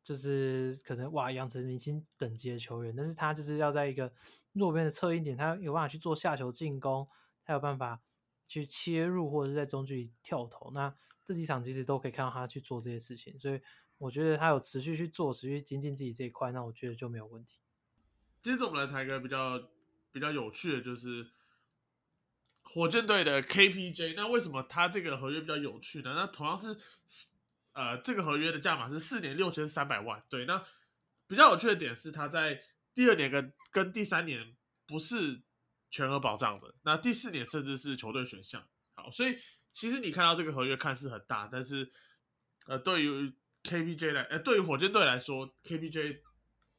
[0.00, 4.12] 就是可能哇养成明星等级的球员，但是他就是要在一个
[4.52, 7.08] 弱边的侧翼点，他有办法去做下球进攻，
[7.44, 8.00] 他有办法
[8.48, 10.72] 去切入或者是在中距离跳投。
[10.72, 10.92] 那
[11.24, 13.60] 这几场其实都可以看到他去做这些事情，所以
[13.98, 17.60] 我觉得他有持续去做，持续精进自己这一块，那我觉得就没有问题。
[18.42, 19.68] 接着我们来谈一个比较
[20.10, 21.28] 比较有趣的，就是。
[22.70, 26.12] 火箭队的 KPJ，那为什么他这个合约比较有趣呢？
[26.14, 26.76] 那同样是，
[27.72, 30.22] 呃，这个合约的价码是四年六千三百万。
[30.28, 30.62] 对，那
[31.26, 32.60] 比较有趣的点是，他在
[32.92, 34.54] 第二年跟跟第三年
[34.86, 35.40] 不是
[35.90, 38.66] 全额保障的，那第四年甚至是球队选项。
[38.94, 39.38] 好，所以
[39.72, 41.90] 其实你看到这个合约看似很大，但是
[42.66, 43.32] 呃，对于
[43.64, 46.20] KPJ 来，呃，对于火箭队来说，KPJ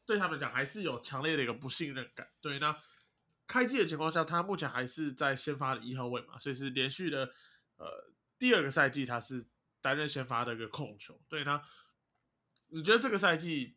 [0.05, 2.29] 对他们讲还是有强烈的一个不信任感。
[2.41, 2.77] 对，那。
[3.51, 7.33] 开季的情况下，他目前还是在先发的一号位嘛，所以是连续的
[7.77, 9.43] 呃第二个赛季他是
[9.81, 11.19] 担任先发的一个控球。
[11.27, 11.59] 对他，
[12.67, 13.75] 你觉得这个赛季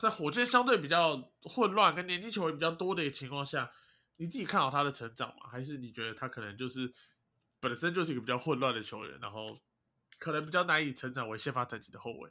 [0.00, 3.70] 在火箭相对比较混乱、跟年轻球员比较多的一个情况下，
[4.18, 5.48] 你自己看好他的成长吗？
[5.50, 6.92] 还是你觉得他可能就是
[7.58, 9.58] 本身就是一个比较混乱的球员，然后
[10.18, 12.30] 可能比较难以成长为先发等级的后卫？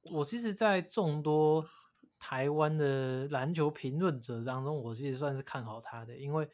[0.00, 1.68] 我其实，在众多。
[2.16, 6.48] 台湾的篮球评论者当中，我其实算是看好他的，因为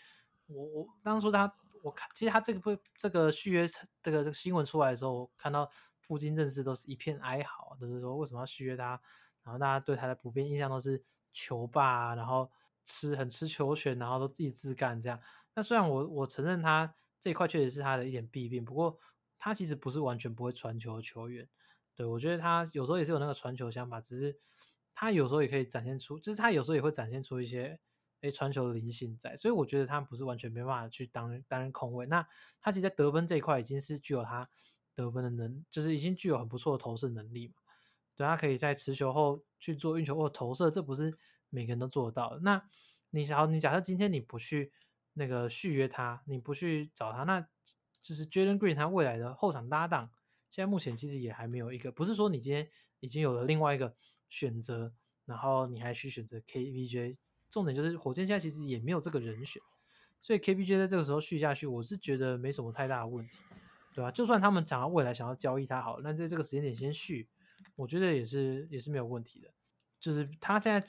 [0.46, 1.54] 我我当初他
[1.84, 3.68] 我看，其实他这个不这个续约
[4.02, 5.70] 这个新闻出来的时候，我看到
[6.00, 9.00] 附近认识都是一片哀嚎，都是说为什么要续约他，
[9.44, 12.50] 然后大家对他的普遍印象都是球霸，然后
[12.84, 15.20] 吃很吃球权，然后都自己自干这样。
[15.54, 18.98] 那虽然我我承认他这一块确实是他的一点弊病，不过
[19.38, 21.48] 他其实不是完全不会传球的球员，
[21.94, 24.38] 对我觉得他有时候也是有那个传球想法，只是。
[24.92, 27.80] 他有时候也可以展现出，就是他有时候也会展现出一些
[28.20, 32.04] 诶传球的灵性在，所以我觉得他不是完全没办法去当担任控卫。
[32.04, 32.26] 那
[32.60, 34.50] 他其实，在得分这一块已经是具有他
[34.94, 37.54] 得分的能，就是已经具有很不错的投射能力嘛。
[38.14, 41.16] 对他可以在持球后去做运球或投射，这不是
[41.50, 42.40] 每个人都做得到的。
[42.40, 42.62] 那
[43.10, 44.72] 你好，你假设今天你不去
[45.12, 47.46] 那个续约他，你不去找他，那
[48.00, 50.10] 就是 Jalen Green 他未来的后场搭档，
[50.50, 52.68] 现在目前其实也还没有一个，不是说你今天
[53.00, 53.94] 已经有了另外一个。
[54.32, 54.92] 选择，
[55.24, 57.16] 然后你还去选择 KBJ
[57.50, 59.60] 重点就是火箭现在其实也没有这个人选，
[60.20, 63.38] 所以 KBJ 在这个时候续下去，我是觉得没什么太大的问题，
[63.92, 64.08] 对吧？
[64.12, 67.28] 就算他们想要未来想要交易他好，那在这个时间点先续，
[67.74, 69.52] 我觉得也是也是没有问题的。
[69.98, 70.80] 就是他现在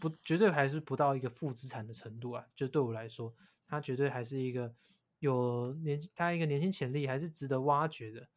[0.00, 3.34] 不绝对还是不到一个负资产的程度啊，就对我来说，
[3.66, 4.74] 他绝对还是一个
[5.18, 8.28] 有年他一个年轻潜力还是值得挖掘的。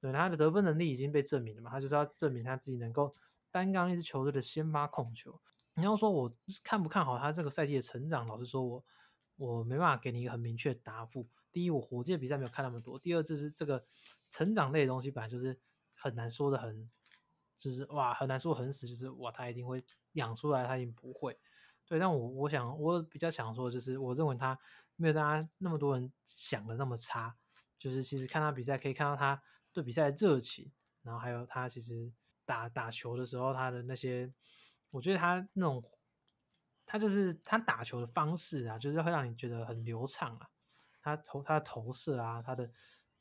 [0.00, 3.14] 对他的得分能力已经被证明了嘛，他就是要证明他自己能够
[3.50, 5.38] 担纲一支球队的先发控球。
[5.74, 8.84] 你要说我看不看好他这个赛季的成长，老实说，我
[9.36, 11.28] 我没办法给你一个很明确的答复。
[11.52, 13.84] 第一，我火箭比赛没有看那么多；第二，就是这个
[14.30, 15.58] 成长类的东西本来就是
[15.94, 16.88] 很难说的，很
[17.60, 19.84] 就是哇，很难说很死，就是哇，他一定会
[20.14, 21.38] 养出来，他一定不会。
[21.86, 24.58] 对，但我我想我比较想说，就是我认为他
[24.96, 27.36] 没有大家那么多人想的那么差。
[27.78, 29.42] 就是其实看他比赛可以看到他
[29.72, 30.70] 对比赛的热情，
[31.02, 32.12] 然后还有他其实
[32.44, 34.30] 打打球的时候他的那些，
[34.90, 35.82] 我觉得他那种
[36.84, 40.48] 他就是他打球的方式啊，就是会让你觉得很流畅啊。
[41.00, 42.70] 他投他的投射啊，他的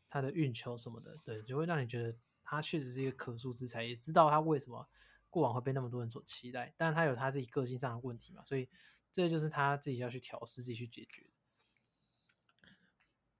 [0.10, 2.14] 他的运球什么的，对，就会让你觉得
[2.50, 4.90] 他确实是一个可塑之才，也知道他为什么
[5.30, 8.68] 过往会被那么多人所期待，但是他有他自己个性上的问题嘛，所以
[9.12, 11.28] 这就是他自己要去调试、自己去解决。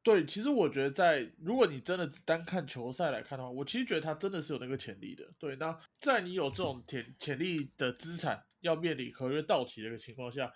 [0.04, 5.34] 对，其实我觉得在如果你真的单看球赛来看的话，我其实觉得他真的是有那个潜力的。
[5.38, 10.54] 对，那在你有这种潜潜力的资产要面临合约到期的一个情况下，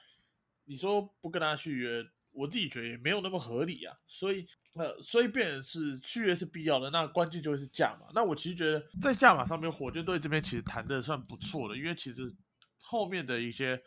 [0.66, 2.04] 你说不跟他续约？
[2.34, 8.08] 我自己觉得也没有那么合理啊，所以呃，所以变成是续约是必要的，那关键就会是价码。
[8.14, 12.36] 那我其实觉得在价码上面，火箭队这边其实谈的算不错的，因为其实
[12.80, 13.82] 后面的一些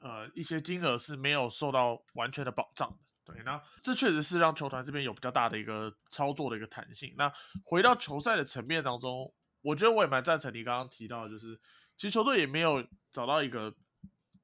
[0.00, 2.98] 呃一些金额是没有受到完全的保障的。
[3.24, 7.14] 对，那这确实是让球团这边有比较大的一个操作的一个弹性。
[7.16, 7.30] 那
[7.64, 9.30] 回到球赛的层面当中，
[9.60, 11.54] 我觉得我也蛮赞成你刚刚提到，就是
[11.96, 12.82] 其实球队也没有
[13.12, 13.74] 找到一个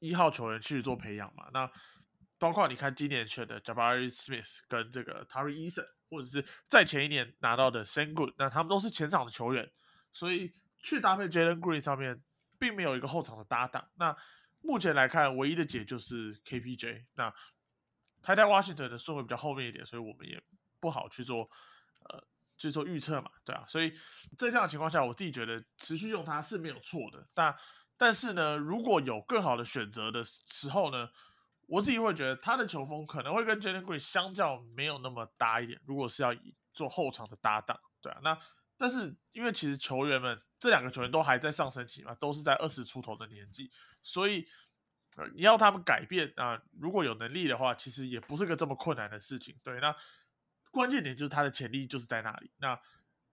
[0.01, 1.49] 一号球员去做培养嘛。
[1.55, 1.71] 那
[2.39, 9.71] 包括你看今年选的 Jabari Smith 跟这个 Tari Eason，或者是在前一年拿到的 Sengun，那他们都是前场的球员，
[10.13, 12.21] 所以去搭配 Jalen Green 上面
[12.59, 13.89] 并没有一个后场的搭档。
[13.97, 14.15] 那
[14.61, 17.07] 目前来看，唯一的解就是 KPJ。
[17.15, 17.33] 那
[18.21, 20.43] 他在 Washington 的顺位比较后面一点，所以我们也
[20.81, 21.49] 不好去做
[22.11, 22.23] 呃
[22.59, 23.65] 去做预测嘛，对啊。
[23.69, 23.91] 所以
[24.37, 27.27] 在这样的情况下，我自己觉得持续用它是没有错的。
[27.33, 27.57] 但
[27.97, 31.09] 但是呢，如果有更好的选择的时候呢？
[31.67, 35.81] 我自己会觉得他的球风可能会跟 Jalen Green 相较没有那么搭一点。
[35.87, 38.39] 如果是要以做后场的搭档，对啊，那
[38.77, 43.71] 但是因为其实球员们这两个球员都还在上升期嘛，都是在二十出头的年纪，
[44.03, 44.47] 所以
[45.17, 49.57] 呃你要他们改变啊，如果有能力的话，其实也不是个这么困难的事情。
[49.63, 49.95] 对，那
[50.71, 52.79] 关键点就是他的潜力就是在那里，那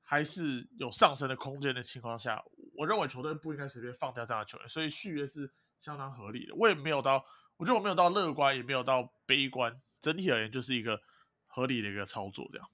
[0.01, 2.41] 还是有上升的空间的情况下，
[2.75, 6.55] 我认为球队不应该随便放掉这样的球员，所以续约是相当合理的。
[6.55, 7.25] 我也没有到。
[7.61, 10.99] 我觉得我没有到乐观，也没有到悲观，整体而言就是一个
[11.45, 12.67] 合理的一个操作，这样。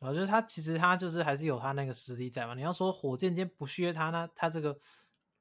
[0.00, 2.54] 啊，就是他其实他就是还是有他那个实力在嘛。
[2.54, 4.76] 你要说火箭今天不续约他，那他这个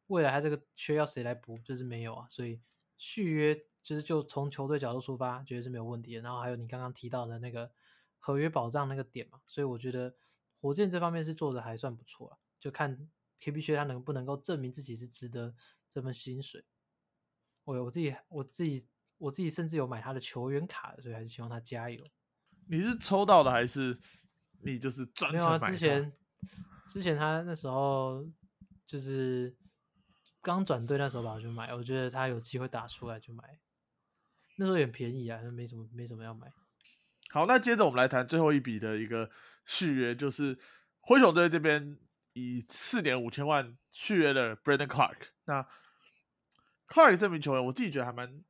[0.08, 2.28] 未来他这个缺要谁来补，就是没有啊。
[2.30, 2.62] 所以
[2.98, 6.22] 续约就是就从球队角度出发，觉得是没有问题的。
[6.22, 7.72] 然后还有你刚刚提到的那个
[8.20, 10.14] 合约保障那个点嘛，所以我觉得
[10.60, 12.38] 火箭这方面是做的还算不错啊。
[12.60, 13.10] 就看
[13.40, 15.56] K B 缺他能不能够证明自己是值得
[15.90, 16.64] 这份薪水。
[17.64, 18.88] 我我自己我自己
[19.18, 22.06] 我自己甚至有买他的球员卡，所以还是希望他加油。
[22.68, 23.98] 你是抽到的还是
[24.64, 25.60] 你就是专没有啊？
[25.60, 26.14] 之前
[26.88, 28.26] 之前他那时候
[28.86, 29.56] 就是
[30.42, 31.74] 刚转队那时候吧，我就买。
[31.74, 33.44] 我觉得他有机会打出来就买。
[34.58, 36.52] 那时候也便宜啊，没什么没什么要买。
[37.30, 39.30] 好，那接着我们来谈最后一笔的一个
[39.66, 40.58] 续约，就是
[41.00, 41.98] 灰熊队这边
[42.34, 45.30] 以四年五千万续约了 Brandon Clark。
[45.46, 45.66] 那
[46.92, 48.44] Clark 这名球员，我自己觉得还蛮，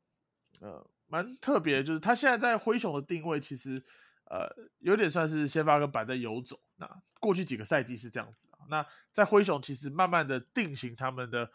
[0.62, 1.84] 呃，蛮特别。
[1.84, 3.82] 就是他现在在灰熊的定位，其实，
[4.26, 6.60] 呃，有点算是先发跟板凳游走。
[6.78, 6.89] 那
[7.20, 8.66] 过去几个赛季是这样子啊。
[8.68, 11.52] 那在灰熊其实慢慢的定型他们的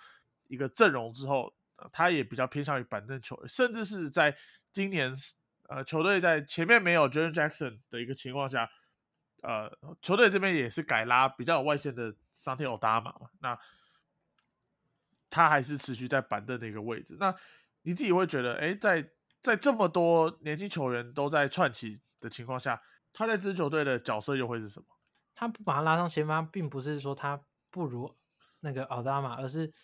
[0.46, 1.52] 一个阵容之后，
[1.90, 4.36] 他也比较偏向于板凳球员，甚至是在
[4.72, 5.12] 今年，
[5.68, 8.70] 呃，球队在前面没有 Jaren Jackson 的一个情况下，
[9.42, 9.68] 呃，
[10.00, 13.28] 球队这边也是改拉比较有外线的桑天奥达马嘛。
[13.40, 13.58] 那
[15.36, 17.14] 他还是持续在板凳的一个位置。
[17.20, 17.34] 那
[17.82, 19.06] 你自己会觉得，哎，在
[19.42, 22.80] 在这么多年轻球员都在串起的情况下，
[23.12, 24.86] 他在支球队的角色又会是什么？
[25.34, 28.16] 他不把他拉上先发，并不是说他不如
[28.62, 29.74] 那个奥达马，而是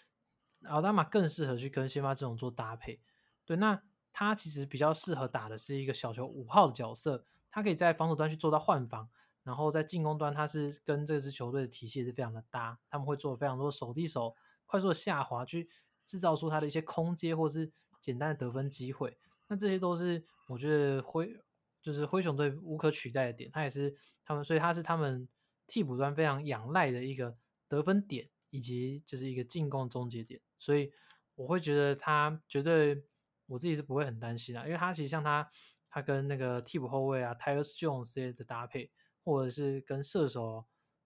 [0.69, 3.03] 奥达马更适合去跟先发这种做搭配。
[3.45, 3.79] 对，那
[4.11, 9.11] 他其实比较适合打的是一个小球五号的角色，他可以在防守端去做到换防，
[9.43, 14.35] 然后在进攻端他是跟这支球队的体系是非常的搭，他们会做非常多手递手。
[14.73, 15.69] 快速下滑去
[16.07, 17.71] 制造出他的一些空接或是
[18.01, 19.19] 简单的得分机会，
[19.49, 21.39] 那这些都是我觉得灰
[21.83, 23.95] 就是灰熊队无可取代的点，他也是
[24.25, 25.29] 他们，所以他是他们
[25.67, 27.37] 替补端非常仰赖的一个
[27.69, 30.91] 得分点以及就是一个进攻终结点，所以
[31.35, 33.05] 我会觉得他绝对
[33.49, 35.51] 我自己是不会很担心的，因为他其实像他
[35.91, 38.91] 他跟那个替补后卫啊 Tyus Jones 这些的搭配，
[39.23, 40.65] 或者是跟射手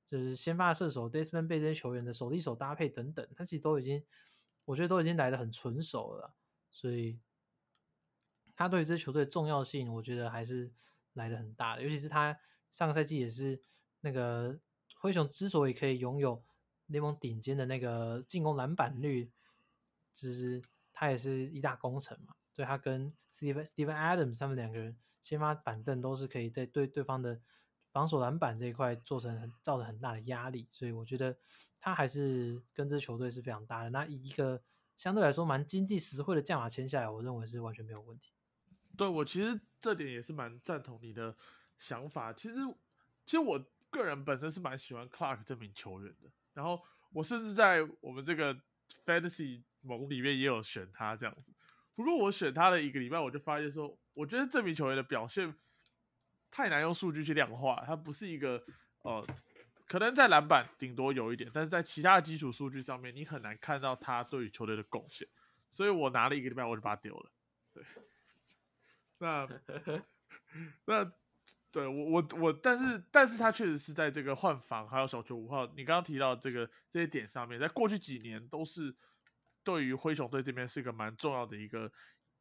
[0.09, 4.05] 就是先发射手 Desmond 被这些球员的手递手搭配等等，他其实都已经
[4.65, 6.35] 我觉得都已经来的很纯熟了，
[6.71, 7.19] 所以
[8.55, 10.73] 他对于这支球队的重要性，我觉得还是
[11.15, 12.39] 来的很大的，尤其是他
[12.73, 13.61] 上个赛季也是
[14.01, 14.59] 那个
[14.97, 16.43] 灰熊之所以可以拥有
[16.87, 19.31] 联盟顶尖的那个进攻篮板率，
[20.13, 22.35] 就是他也是一大功臣嘛。
[22.53, 27.41] 所以他跟 Steven Steven Adams 他们两个人先发板凳都是可以在对对方的
[27.97, 31.35] 防守篮板这一块做成造成很大的压力，所以我觉得
[31.81, 33.89] 他还是跟这球队是非常大的。
[33.89, 34.61] 那一个
[34.99, 38.35] 相对来说蛮经济实惠的价码签下来，我认为是完全没有问题。
[38.99, 41.35] 对我其实这点也是蛮赞同你的
[41.79, 42.35] 想法。
[42.35, 42.61] 其实
[43.25, 46.79] 其实我个人本身是蛮喜欢 Clark 这名球员的，然后
[47.15, 48.55] 我甚至在我们这个
[49.07, 51.51] Fantasy 盟里面也有选他这样子。
[51.95, 55.55] 不过我选他的一个礼拜，我就发现说，我觉得这名球员的表现
[56.57, 57.83] 太难用数据去量化。
[57.87, 58.63] 它不是一个
[59.03, 59.27] 呃，
[59.87, 65.29] 可能在篮板顶多有一点，但是在其他的基础数据上面，你很难看到他对于球队的贡献。
[65.69, 67.31] 所以我拿了一个礼拜，我就把它丢了。
[67.75, 67.85] 对，
[69.19, 69.47] 那
[70.87, 71.13] 那
[71.71, 78.95] 对我我我，但是但是他确实是在这个换防还有小球五号，你刚刚提到这个这些点上面，在过去几年都是。
[79.67, 81.91] 对于灰熊队这边是一个蛮重要的一个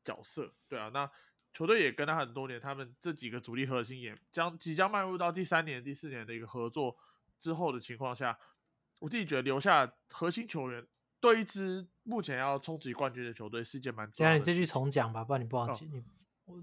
[0.03, 1.09] 角色，对啊，那
[1.55, 6.95] 球队也跟他很多年，他们这几个主力核心也将即将迈入到第三年、第四年的一个合作
[7.39, 8.37] 之后的情况下，
[8.99, 10.85] 我自己觉得留下核心球员
[11.21, 14.37] 对一支目前要冲击冠军的球队是件蛮重要的。
[14.37, 15.85] 你继续重讲吧，不然你不好记。
[15.85, 16.03] 你
[16.43, 16.61] 我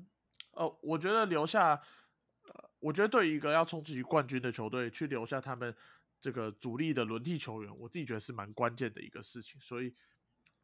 [0.50, 5.74] 呃，我觉得留下呃，我觉得对一个要冲击冠军的球队去留下他们
[6.20, 9.94] 这个主力的轮替球员，我自己觉得是蛮关键的一个事情，所以。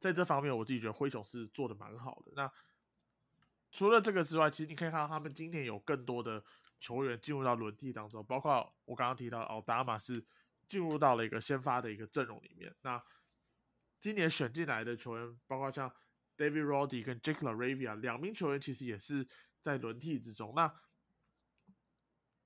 [0.00, 2.30] 在这方面，我自己觉得灰熊是做的蛮好的。
[2.36, 2.48] 那
[3.78, 6.42] 除了这个之外，其实你可以看到他们今年有更多的
[6.80, 10.20] 球员进入到轮替当中，包括我刚刚提到奥达马是
[10.68, 12.74] 进入到了一个先发的一个阵容里面。
[12.82, 13.00] 那
[14.00, 15.88] 今年选进来的球员，包括像
[16.36, 19.24] David Roddy 跟 Jake LaRavia 两名球员，其实也是
[19.60, 20.52] 在轮替之中。
[20.56, 20.74] 那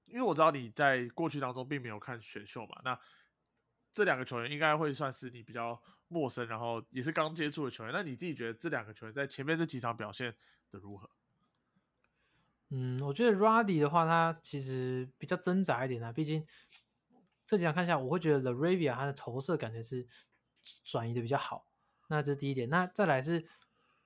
[0.05, 3.01] 因为我知道你在过去当中并没有看选秀嘛，那
[3.91, 5.83] 这两个球员应该会算是你比较。
[6.09, 10.31] 陌生，然后也是刚接触的球员，那你自己觉得这两个球员在前面这几场表现
[10.71, 11.09] 的如何？
[12.75, 16.47] 嗯，我觉得 Ruddy 的话，他其实比较挣扎一点啊，毕竟
[17.47, 20.09] 这几场看下，我会觉得 The Ravia 他的投射感觉是
[20.85, 21.67] 转移的比较好。
[22.09, 22.69] 那这是第一点。
[22.71, 23.47] 那再来是，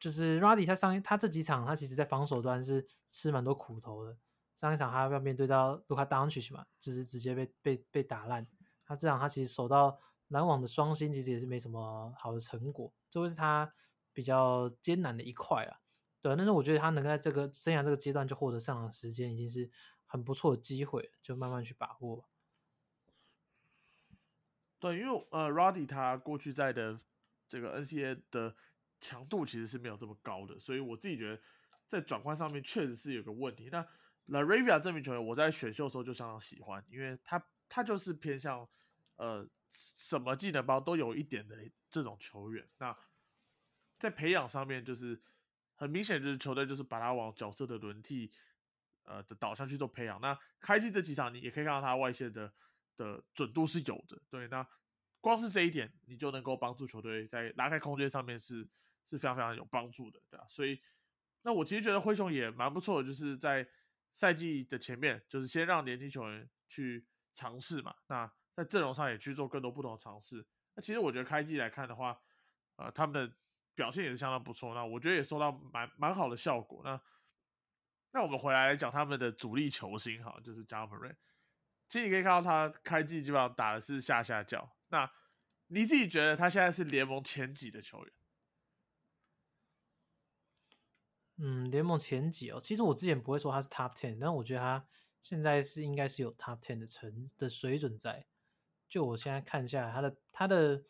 [0.01, 4.19] 就是 Ruddy 他上他这几场，他其实在防守端是吃蛮多苦头的。
[4.57, 8.47] 上一场他要面对到卢卡 Doncic 嘛，就是直接被被被打烂。
[8.85, 10.01] 他这场他其实守到。
[10.31, 13.73] 篮网的双星其实也是没什么好的成果，这会是他
[14.13, 15.79] 比较艰难的一块啊。
[16.27, 19.71] 对，但是我觉得他能在这个生涯这个阶段就获得上场时间，已经是
[20.07, 22.29] 很不错的机会，就慢慢去把握。
[24.81, 27.01] 对，因为呃，Roddy 他过去在的
[27.49, 28.57] 这个 NCA 的
[29.01, 31.41] 强度其实是没有这么高的，所以我自己觉得
[31.87, 33.69] 在转换上面确实是有个问题。
[33.71, 33.87] 那
[34.27, 38.69] Laravia 这名球员，我在选秀的时候就相当喜欢，因为他他就是偏向
[39.17, 39.49] 呃。
[39.69, 41.55] 什么技能包都有一点的
[41.91, 42.97] 这种球员，那
[43.99, 45.21] 在培养上面就是
[45.77, 48.33] 很明显，就是球队就是把他往角色的轮替
[49.05, 50.21] 呃的导向去做培养。
[50.21, 52.53] 那开季这几场你也可以看到他外线的
[52.97, 54.49] 的准度是有的，对。
[54.49, 54.67] 那
[55.21, 58.69] 光是这一点，你就能够帮助球队在拉开空间上面是
[59.05, 60.45] 是非常非常有帮助的，对吧？
[60.49, 60.81] 所以，
[61.43, 63.69] 那我其实觉得灰熊也蛮不错的，就是在
[64.13, 68.31] 赛季的前面，就是先让年轻球员去尝试嘛，那。
[68.57, 70.43] 在阵容上也去做更多不同的尝试。
[70.75, 72.19] 那其实我觉得开季来看的话，
[72.77, 73.37] 呃，他们的
[73.77, 74.75] 表现也是相当不错。
[74.75, 76.81] 那我觉得也收到蛮蛮好的效果。
[76.83, 77.01] 那
[78.11, 81.17] 那我们回来讲他们的主力球星哈，就是 j a m a r
[81.87, 84.77] 其实你可以看到他开季基本上打的是下下脚。
[84.89, 85.09] 那
[85.69, 88.13] 你自己觉得他现在是联盟前几的球员？
[91.39, 92.59] 嗯，联盟前几哦。
[92.59, 94.89] 其实我之前不会说他是 Top Ten，但我觉得他
[95.21, 98.27] 现在是应该是有 Top Ten 的成的水准在。
[98.89, 100.85] 就我现在看下来，他的他的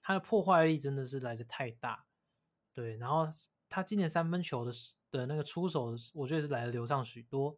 [0.00, 2.03] 他的破坏力真的是来的太大，
[2.74, 2.96] 对。
[2.98, 3.26] 然后
[3.70, 4.72] 他今年三分球的
[5.10, 7.56] 的那个出手，我觉得是来的流畅许多，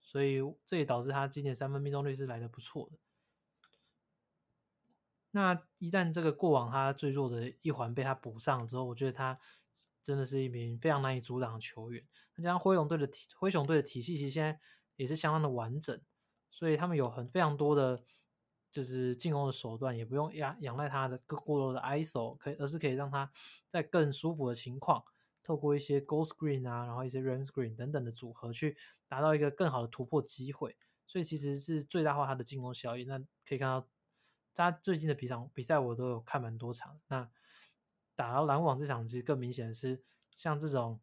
[0.00, 2.98] 所以这也导致他今年三分命中率是来的不错的。
[5.30, 9.38] 那一旦这个过往他最弱的一环被他补上之后，我觉得他
[10.02, 12.06] 真的是一名非常难以阻挡的球员。
[12.34, 14.60] 那加上灰熊队的体灰熊队的体系其实现在
[14.96, 16.00] 也是相当的完整，
[16.50, 18.04] 所以他们有很非常多的。
[18.74, 23.30] 就是进攻的手段，也不用仰仰赖他的过过多的 ISO，可以而是可以让他
[23.68, 25.04] 在更舒服的情况，
[25.44, 30.76] 透过一些 Go Screen 啊，然后一些 Ram Screen 等等的组合，去达到一个更好的突破机会。
[31.06, 33.04] 所以其实是最大化他的进攻效益。
[33.04, 33.16] 那
[33.46, 33.86] 可以看到，
[34.56, 36.98] 他最近的比场比赛我都有看蛮多场。
[37.06, 37.30] 那
[38.16, 40.02] 打到篮网这场，其实更明显的是，
[40.34, 41.00] 像这种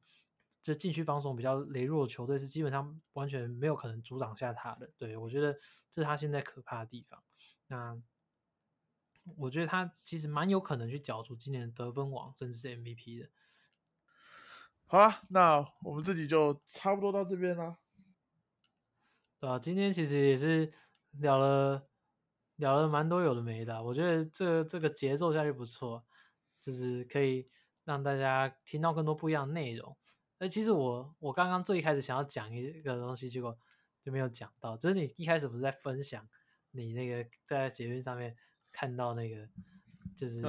[0.62, 4.92] 就禁区防守比较羸弱的球队，是基本上完全没有可能阻挡下他的。
[4.98, 5.54] 对我觉得
[5.90, 7.24] 这是他现在可怕的地方。
[7.72, 7.98] 那
[9.38, 13.30] 我觉得他其实蛮有可能去角逐今年的得分王，甚至是 MVP 的。
[14.88, 17.78] 好了，那我们自己就差不多到这边啦。
[19.40, 20.74] 对啊，今天其实也是
[21.12, 21.88] 聊了
[22.58, 26.06] 聊了蛮多有的没的，我觉得这这个节奏下去不错，
[26.60, 27.50] 就是可以
[27.86, 29.96] 让大家听到更多不一样的内容。
[30.40, 33.58] 哎，其实我我刚刚最一开始想要讲一个东西，结果
[34.04, 36.28] 就没有讲到，就是你一开始不是在分享。
[36.72, 38.36] 你那个在捷运上面
[38.72, 39.48] 看到那个，
[40.16, 40.42] 就是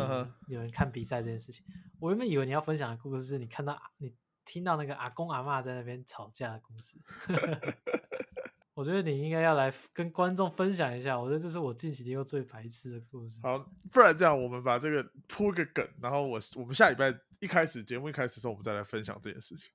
[0.49, 1.64] 有人看比赛这件事情，
[1.99, 4.14] 我原本以为你要分享的故事是你看到你
[4.45, 6.99] 听到那个阿公阿妈在那边吵架的故事。
[8.75, 13.39] 我觉得你应该要来跟观众分享一下，我觉得这是我近期听过最白痴的故事。
[13.43, 13.59] 好，
[13.91, 19.70] 不然这样，我们把这个铺个梗，然后我我们下礼拜一开始节目一开始的时候，我们再来分享这件事情。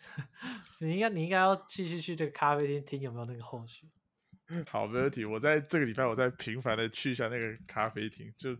[0.80, 3.86] 你应该你应该要继续去这个咖啡厅听有没有那个后续。
[4.70, 5.24] 好，没问题。
[5.24, 8.56] 我在这个礼拜，我再频繁的去一下那个咖啡厅，就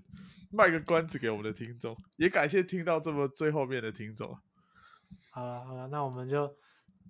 [0.51, 4.36] 卖个关子给我们的听众，也感谢听到这么最后面的听众。
[5.32, 6.55] 好了好了，那我们就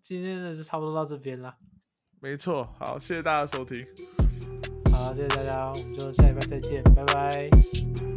[0.00, 1.56] 今天的就差不多到这边了。
[2.20, 3.84] 没错，好，谢谢大家收听。
[4.92, 8.07] 好，谢谢大家，我们就下礼拜再见，拜拜。